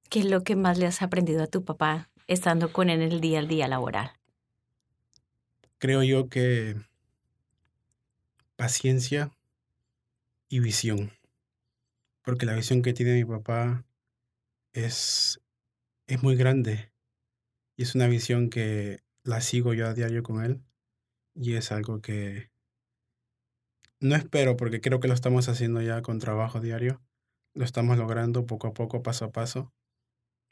¿Qué 0.08 0.20
es 0.20 0.26
lo 0.26 0.42
que 0.42 0.56
más 0.56 0.78
le 0.78 0.86
has 0.86 1.00
aprendido 1.00 1.42
a 1.42 1.46
tu 1.46 1.64
papá 1.64 2.10
estando 2.26 2.72
con 2.72 2.90
él 2.90 3.00
en 3.02 3.12
el 3.12 3.20
día 3.20 3.38
al 3.38 3.48
día 3.48 3.68
laboral? 3.68 4.12
Creo 5.78 6.02
yo 6.02 6.28
que 6.28 6.76
paciencia 8.56 9.30
y 10.48 10.60
visión. 10.60 11.12
Porque 12.22 12.46
la 12.46 12.54
visión 12.54 12.82
que 12.82 12.92
tiene 12.92 13.14
mi 13.14 13.24
papá 13.24 13.84
es, 14.72 15.40
es 16.06 16.22
muy 16.22 16.36
grande. 16.36 16.92
Y 17.76 17.82
es 17.82 17.94
una 17.94 18.06
visión 18.06 18.50
que 18.50 19.00
la 19.24 19.40
sigo 19.40 19.74
yo 19.74 19.86
a 19.86 19.94
diario 19.94 20.22
con 20.22 20.44
él. 20.44 20.62
Y 21.34 21.54
es 21.54 21.72
algo 21.72 22.00
que 22.00 22.50
no 24.00 24.16
espero, 24.16 24.56
porque 24.56 24.80
creo 24.80 25.00
que 25.00 25.08
lo 25.08 25.14
estamos 25.14 25.48
haciendo 25.48 25.80
ya 25.80 26.02
con 26.02 26.18
trabajo 26.18 26.60
diario. 26.60 27.00
Lo 27.54 27.64
estamos 27.64 27.98
logrando 27.98 28.46
poco 28.46 28.66
a 28.66 28.74
poco, 28.74 29.02
paso 29.02 29.26
a 29.26 29.32
paso. 29.32 29.72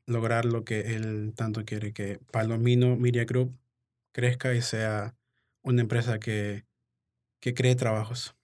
Lograr 0.07 0.45
lo 0.45 0.65
que 0.65 0.95
él 0.95 1.33
tanto 1.35 1.65
quiere, 1.65 1.93
que 1.93 2.21
Palomino 2.31 2.97
Media 2.97 3.25
Group 3.25 3.59
crezca 4.13 4.55
y 4.55 4.63
sea 4.63 5.17
una 5.63 5.83
empresa 5.83 6.19
que, 6.19 6.65
que 7.41 7.55
cree 7.55 7.75
trabajos. 7.75 8.37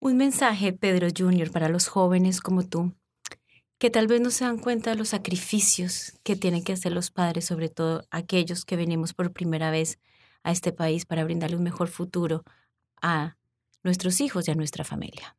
Un 0.00 0.16
mensaje, 0.16 0.72
Pedro 0.72 1.08
Jr., 1.16 1.50
para 1.50 1.68
los 1.68 1.88
jóvenes 1.88 2.40
como 2.40 2.64
tú, 2.64 2.94
que 3.78 3.90
tal 3.90 4.08
vez 4.08 4.20
no 4.20 4.30
se 4.30 4.44
dan 4.44 4.58
cuenta 4.58 4.90
de 4.90 4.96
los 4.96 5.10
sacrificios 5.10 6.18
que 6.24 6.36
tienen 6.36 6.64
que 6.64 6.72
hacer 6.72 6.92
los 6.92 7.10
padres, 7.10 7.44
sobre 7.44 7.68
todo 7.68 8.06
aquellos 8.10 8.64
que 8.64 8.76
venimos 8.76 9.14
por 9.14 9.32
primera 9.32 9.70
vez 9.70 9.98
a 10.42 10.50
este 10.50 10.72
país 10.72 11.06
para 11.06 11.24
brindarle 11.24 11.56
un 11.56 11.62
mejor 11.62 11.88
futuro 11.88 12.44
a 13.00 13.36
nuestros 13.84 14.20
hijos 14.20 14.48
y 14.48 14.50
a 14.50 14.54
nuestra 14.54 14.84
familia. 14.84 15.36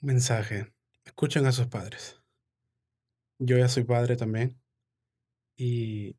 Mensaje. 0.00 0.72
Escuchen 1.04 1.46
a 1.46 1.52
sus 1.52 1.66
padres. 1.68 2.20
Yo 3.38 3.58
ya 3.58 3.68
soy 3.68 3.84
padre 3.84 4.16
también. 4.16 4.60
Y 5.56 6.16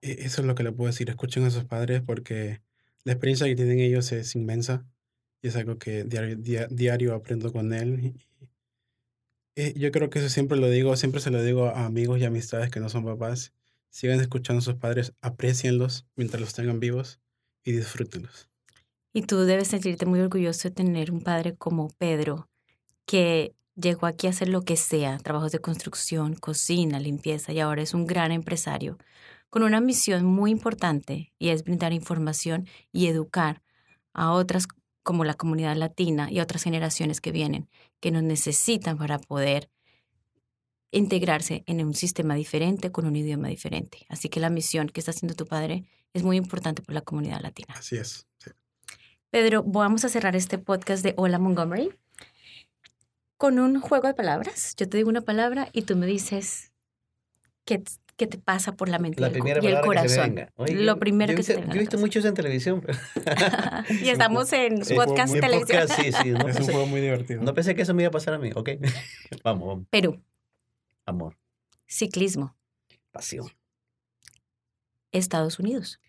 e, 0.00 0.24
eso 0.24 0.42
es 0.42 0.46
lo 0.46 0.54
que 0.54 0.62
le 0.62 0.72
puedo 0.72 0.88
decir. 0.88 1.08
Escuchen 1.10 1.44
a 1.44 1.50
sus 1.50 1.64
padres 1.64 2.02
porque 2.02 2.62
la 3.04 3.12
experiencia 3.12 3.46
que 3.46 3.56
tienen 3.56 3.80
ellos 3.80 4.12
es 4.12 4.34
inmensa 4.36 4.86
y 5.42 5.48
es 5.48 5.56
algo 5.56 5.78
que 5.78 6.04
diario 6.04 7.14
aprendo 7.14 7.52
con 7.52 7.72
él. 7.72 8.14
Eh, 9.56 9.72
yo 9.74 9.90
creo 9.90 10.10
que 10.10 10.18
eso 10.18 10.28
siempre 10.28 10.58
lo 10.58 10.68
digo, 10.68 10.94
siempre 10.96 11.20
se 11.20 11.30
lo 11.30 11.42
digo 11.42 11.66
a 11.66 11.86
amigos 11.86 12.20
y 12.20 12.24
amistades 12.24 12.70
que 12.70 12.78
no 12.78 12.90
son 12.90 13.04
papás. 13.04 13.54
Sigan 13.88 14.20
escuchando 14.20 14.58
a 14.58 14.62
sus 14.62 14.74
padres, 14.74 15.14
aprecienlos 15.22 16.06
mientras 16.14 16.42
los 16.42 16.52
tengan 16.52 16.78
vivos 16.78 17.20
y 17.64 17.72
disfrútenlos. 17.72 18.50
Y 19.14 19.22
tú 19.22 19.38
debes 19.40 19.68
sentirte 19.68 20.04
muy 20.04 20.20
orgulloso 20.20 20.68
de 20.68 20.74
tener 20.74 21.10
un 21.10 21.22
padre 21.22 21.56
como 21.56 21.88
Pedro, 21.96 22.50
que 23.06 23.54
llegó 23.74 24.06
aquí 24.06 24.26
a 24.26 24.30
hacer 24.30 24.48
lo 24.48 24.60
que 24.60 24.76
sea, 24.76 25.16
trabajos 25.16 25.52
de 25.52 25.60
construcción, 25.60 26.34
cocina, 26.34 27.00
limpieza, 27.00 27.54
y 27.54 27.60
ahora 27.60 27.80
es 27.80 27.94
un 27.94 28.06
gran 28.06 28.32
empresario, 28.32 28.98
con 29.48 29.62
una 29.62 29.80
misión 29.80 30.26
muy 30.26 30.50
importante, 30.50 31.32
y 31.38 31.48
es 31.48 31.64
brindar 31.64 31.94
información 31.94 32.66
y 32.92 33.06
educar 33.06 33.62
a 34.12 34.32
otras 34.32 34.66
como 35.06 35.24
la 35.24 35.34
comunidad 35.34 35.76
latina 35.76 36.32
y 36.32 36.40
otras 36.40 36.64
generaciones 36.64 37.20
que 37.20 37.30
vienen, 37.30 37.68
que 38.00 38.10
nos 38.10 38.24
necesitan 38.24 38.98
para 38.98 39.20
poder 39.20 39.70
integrarse 40.90 41.62
en 41.66 41.80
un 41.86 41.94
sistema 41.94 42.34
diferente, 42.34 42.90
con 42.90 43.06
un 43.06 43.14
idioma 43.14 43.46
diferente. 43.46 44.04
Así 44.08 44.28
que 44.28 44.40
la 44.40 44.50
misión 44.50 44.88
que 44.88 44.98
está 44.98 45.12
haciendo 45.12 45.36
tu 45.36 45.46
padre 45.46 45.84
es 46.12 46.24
muy 46.24 46.36
importante 46.36 46.82
por 46.82 46.92
la 46.92 47.02
comunidad 47.02 47.40
latina. 47.40 47.72
Así 47.78 47.96
es. 47.96 48.26
Pedro, 49.30 49.62
vamos 49.62 50.04
a 50.04 50.08
cerrar 50.08 50.34
este 50.34 50.58
podcast 50.58 51.04
de 51.04 51.14
Hola 51.16 51.38
Montgomery 51.38 51.92
con 53.36 53.60
un 53.60 53.80
juego 53.80 54.08
de 54.08 54.14
palabras. 54.14 54.74
Yo 54.76 54.88
te 54.88 54.96
digo 54.96 55.08
una 55.08 55.20
palabra 55.20 55.68
y 55.72 55.82
tú 55.82 55.94
me 55.94 56.06
dices 56.06 56.72
qué, 57.64 57.84
qué 58.16 58.26
te 58.26 58.38
pasa 58.38 58.72
por 58.76 58.88
la 58.88 58.98
mente 58.98 59.22
y 59.22 59.66
el, 59.66 59.80
corazón. 59.80 60.46
Lo 60.56 60.98
primero 60.98 61.34
que 61.34 61.42
se 61.42 61.54
te 61.54 61.60
venga. 61.60 61.74
Yo 61.74 61.78
he 61.78 61.80
visto 61.80 61.98
mucho 61.98 62.18
eso 62.18 62.28
en 62.28 62.34
televisión. 62.34 62.82
y 64.02 64.08
estamos 64.08 64.52
en 64.52 64.80
podcast 64.94 65.34
televisión. 65.34 65.88
sí, 65.88 66.12
sí, 66.12 66.30
no 66.30 66.48
es 66.48 66.58
un 66.60 66.66
juego 66.66 66.86
muy 66.86 67.00
divertido. 67.00 67.42
No 67.42 67.54
pensé 67.54 67.74
que 67.74 67.82
eso 67.82 67.94
me 67.94 68.02
iba 68.02 68.08
a 68.08 68.12
pasar 68.12 68.34
a 68.34 68.38
mí. 68.38 68.50
Ok, 68.54 68.70
vamos, 69.44 69.68
vamos. 69.68 69.86
Perú. 69.90 70.22
Amor. 71.04 71.36
Ciclismo. 71.86 72.56
Pasión. 73.12 73.48
Estados 75.12 75.58
Unidos. 75.58 76.00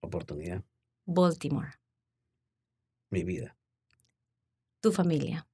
Oportunidad. 0.00 0.64
Baltimore. 1.04 1.70
Mi 3.10 3.24
vida. 3.24 3.56
Tu 4.80 4.92
familia. 4.92 5.46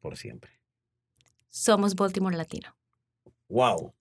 Por 0.00 0.16
siempre. 0.16 0.52
Somos 1.48 1.94
Baltimore 1.94 2.36
Latino. 2.36 2.76
Wow. 3.48 3.94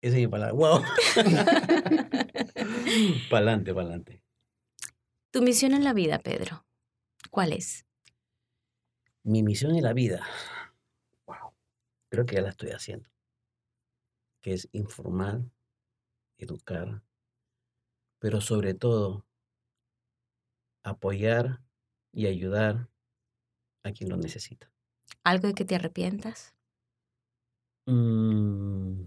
Esa 0.00 0.16
es 0.16 0.22
mi 0.22 0.28
palabra. 0.28 0.54
Wow. 0.54 0.82
pa'lante, 3.30 3.74
pa'lante. 3.74 4.22
Tu 5.30 5.42
misión 5.42 5.74
en 5.74 5.84
la 5.84 5.92
vida, 5.92 6.18
Pedro. 6.18 6.66
¿Cuál 7.30 7.52
es? 7.52 7.86
Mi 9.22 9.42
misión 9.42 9.74
en 9.74 9.82
la 9.82 9.92
vida. 9.92 10.24
Wow. 11.26 11.54
Creo 12.10 12.26
que 12.26 12.36
ya 12.36 12.42
la 12.42 12.50
estoy 12.50 12.70
haciendo. 12.70 13.08
Que 14.42 14.52
es 14.52 14.68
informar, 14.72 15.40
educar, 16.36 17.02
pero 18.18 18.40
sobre 18.40 18.74
todo 18.74 19.26
apoyar 20.82 21.60
y 22.12 22.26
ayudar 22.26 22.88
a 23.82 23.92
quien 23.92 24.10
lo 24.10 24.16
necesita. 24.16 24.70
¿Algo 25.24 25.48
de 25.48 25.54
que 25.54 25.64
te 25.64 25.74
arrepientas? 25.74 26.54
Mm, 27.86 29.06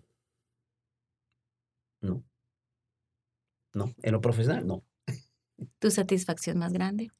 no. 2.02 2.24
No. 3.74 3.94
En 4.02 4.12
lo 4.12 4.22
profesional, 4.22 4.66
no. 4.66 4.84
¿Tu 5.80 5.92
satisfacción 5.92 6.58
más 6.58 6.74
grande? 6.74 7.12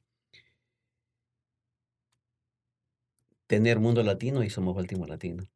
Tener 3.48 3.80
mundo 3.80 4.04
latino 4.04 4.44
y 4.44 4.50
somos 4.50 4.76
Baltimore 4.76 5.10
Latino. 5.10 5.48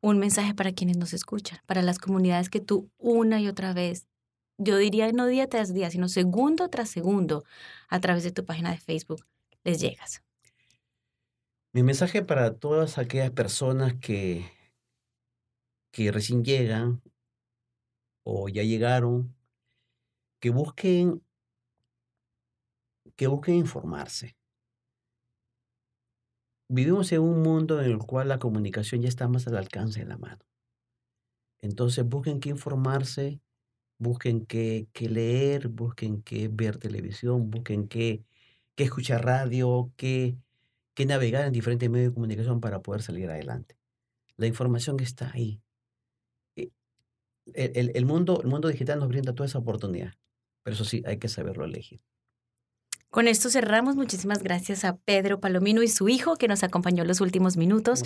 Un 0.00 0.18
mensaje 0.18 0.54
para 0.54 0.72
quienes 0.72 0.96
nos 0.96 1.12
escuchan, 1.12 1.60
para 1.66 1.82
las 1.82 1.98
comunidades 1.98 2.48
que 2.48 2.60
tú 2.60 2.90
una 2.96 3.38
y 3.40 3.48
otra 3.48 3.74
vez, 3.74 4.06
yo 4.56 4.78
diría 4.78 5.12
no 5.12 5.26
día 5.26 5.46
tras 5.48 5.74
día, 5.74 5.90
sino 5.90 6.08
segundo 6.08 6.70
tras 6.70 6.88
segundo, 6.88 7.44
a 7.88 8.00
través 8.00 8.24
de 8.24 8.30
tu 8.30 8.44
página 8.46 8.70
de 8.70 8.78
Facebook, 8.78 9.26
les 9.62 9.80
llegas. 9.80 10.22
Mi 11.72 11.82
mensaje 11.82 12.22
para 12.22 12.54
todas 12.54 12.98
aquellas 12.98 13.30
personas 13.30 13.94
que 13.94 14.50
que 15.90 16.12
recién 16.12 16.44
llegan 16.44 17.02
o 18.22 18.48
ya 18.48 18.62
llegaron, 18.62 19.34
que 20.40 20.50
busquen, 20.50 21.22
que 23.16 23.26
busquen 23.26 23.56
informarse. 23.56 24.36
Vivimos 26.68 27.10
en 27.12 27.22
un 27.22 27.42
mundo 27.42 27.80
en 27.82 27.90
el 27.90 27.98
cual 27.98 28.28
la 28.28 28.38
comunicación 28.38 29.02
ya 29.02 29.08
está 29.08 29.26
más 29.26 29.46
al 29.48 29.56
alcance 29.56 30.00
de 30.00 30.06
la 30.06 30.16
mano. 30.16 30.44
Entonces 31.60 32.08
busquen 32.08 32.40
qué 32.40 32.50
informarse, 32.50 33.40
busquen 33.98 34.46
qué, 34.46 34.88
leer, 34.94 35.68
busquen 35.68 36.22
qué 36.22 36.48
ver 36.48 36.78
televisión, 36.78 37.50
busquen 37.50 37.88
qué 37.88 38.24
escuchar 38.76 39.24
radio, 39.24 39.92
qué, 39.96 40.38
qué 40.94 41.04
navegar 41.04 41.44
en 41.46 41.52
diferentes 41.52 41.90
medios 41.90 42.12
de 42.12 42.14
comunicación 42.14 42.60
para 42.60 42.80
poder 42.80 43.02
salir 43.02 43.28
adelante. 43.28 43.76
La 44.36 44.46
información 44.46 44.98
está 45.00 45.30
ahí 45.32 45.60
el, 47.54 47.92
el, 47.94 48.06
mundo, 48.06 48.40
el 48.42 48.48
mundo 48.48 48.68
digital 48.68 48.98
nos 48.98 49.08
brinda 49.08 49.34
toda 49.34 49.46
esa 49.46 49.58
oportunidad, 49.58 50.14
pero 50.62 50.74
eso 50.74 50.84
sí, 50.84 51.02
hay 51.06 51.18
que 51.18 51.28
saberlo 51.28 51.64
elegir. 51.64 52.00
Con 53.10 53.26
esto 53.26 53.50
cerramos. 53.50 53.96
Muchísimas 53.96 54.42
gracias 54.42 54.84
a 54.84 54.96
Pedro 54.96 55.40
Palomino 55.40 55.82
y 55.82 55.88
su 55.88 56.08
hijo 56.08 56.36
que 56.36 56.46
nos 56.46 56.62
acompañó 56.62 57.04
los 57.04 57.20
últimos 57.20 57.56
minutos 57.56 58.04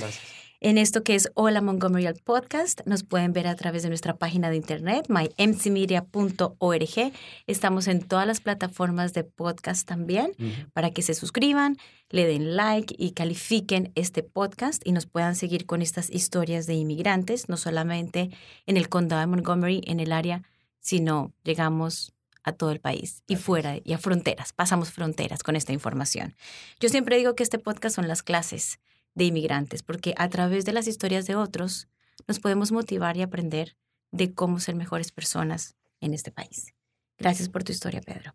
en 0.60 0.78
esto 0.78 1.02
que 1.02 1.14
es 1.14 1.30
Hola 1.34 1.60
Montgomery 1.60 2.06
al 2.06 2.14
podcast. 2.14 2.80
Nos 2.86 3.04
pueden 3.04 3.34
ver 3.34 3.46
a 3.46 3.54
través 3.54 3.82
de 3.82 3.90
nuestra 3.90 4.16
página 4.16 4.48
de 4.48 4.56
internet, 4.56 5.08
mymcmedia.org. 5.10 7.12
Estamos 7.46 7.86
en 7.86 8.00
todas 8.00 8.26
las 8.26 8.40
plataformas 8.40 9.12
de 9.12 9.24
podcast 9.24 9.86
también 9.86 10.32
para 10.72 10.90
que 10.90 11.02
se 11.02 11.12
suscriban, 11.12 11.76
le 12.08 12.26
den 12.26 12.56
like 12.56 12.94
y 12.96 13.10
califiquen 13.10 13.92
este 13.96 14.22
podcast 14.22 14.80
y 14.86 14.92
nos 14.92 15.04
puedan 15.04 15.36
seguir 15.36 15.66
con 15.66 15.82
estas 15.82 16.08
historias 16.08 16.66
de 16.66 16.76
inmigrantes, 16.76 17.50
no 17.50 17.58
solamente 17.58 18.30
en 18.64 18.78
el 18.78 18.88
condado 18.88 19.20
de 19.20 19.26
Montgomery, 19.26 19.82
en 19.86 20.00
el 20.00 20.12
área, 20.12 20.44
sino 20.80 21.34
llegamos 21.42 22.14
a 22.44 22.52
todo 22.52 22.70
el 22.70 22.80
país 22.80 23.22
y 23.26 23.36
fuera 23.36 23.78
y 23.82 23.92
a 23.92 23.98
fronteras. 23.98 24.52
Pasamos 24.52 24.90
fronteras 24.90 25.42
con 25.42 25.56
esta 25.56 25.72
información. 25.72 26.36
Yo 26.78 26.88
siempre 26.88 27.16
digo 27.16 27.34
que 27.34 27.42
este 27.42 27.58
podcast 27.58 27.96
son 27.96 28.06
las 28.06 28.22
clases 28.22 28.78
de 29.14 29.24
inmigrantes, 29.24 29.82
porque 29.82 30.14
a 30.16 30.28
través 30.28 30.64
de 30.64 30.72
las 30.72 30.86
historias 30.86 31.26
de 31.26 31.36
otros 31.36 31.88
nos 32.28 32.40
podemos 32.40 32.72
motivar 32.72 33.16
y 33.16 33.22
aprender 33.22 33.76
de 34.10 34.32
cómo 34.32 34.60
ser 34.60 34.76
mejores 34.76 35.10
personas 35.10 35.76
en 36.00 36.14
este 36.14 36.30
país. 36.30 36.74
Gracias 37.18 37.48
por 37.48 37.64
tu 37.64 37.72
historia, 37.72 38.00
Pedro. 38.00 38.34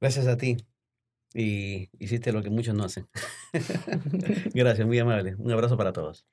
Gracias 0.00 0.26
a 0.26 0.36
ti. 0.36 0.56
Y 1.34 1.90
hiciste 1.98 2.32
lo 2.32 2.42
que 2.42 2.50
muchos 2.50 2.74
no 2.74 2.84
hacen. 2.84 3.08
Gracias, 4.54 4.86
muy 4.86 4.98
amable. 4.98 5.34
Un 5.38 5.52
abrazo 5.52 5.76
para 5.76 5.92
todos. 5.92 6.26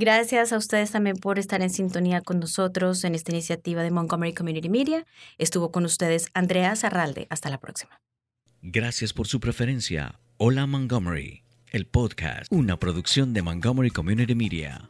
Gracias 0.00 0.52
a 0.52 0.58
ustedes 0.58 0.92
también 0.92 1.16
por 1.16 1.40
estar 1.40 1.60
en 1.60 1.70
sintonía 1.70 2.20
con 2.20 2.38
nosotros 2.38 3.02
en 3.02 3.16
esta 3.16 3.32
iniciativa 3.32 3.82
de 3.82 3.90
Montgomery 3.90 4.32
Community 4.32 4.68
Media. 4.68 5.04
Estuvo 5.38 5.72
con 5.72 5.84
ustedes 5.84 6.28
Andrea 6.34 6.76
Zarralde. 6.76 7.26
Hasta 7.30 7.50
la 7.50 7.58
próxima. 7.58 8.00
Gracias 8.62 9.12
por 9.12 9.26
su 9.26 9.40
preferencia. 9.40 10.20
Hola 10.36 10.68
Montgomery, 10.68 11.42
el 11.72 11.88
podcast, 11.88 12.46
una 12.52 12.78
producción 12.78 13.34
de 13.34 13.42
Montgomery 13.42 13.90
Community 13.90 14.36
Media. 14.36 14.88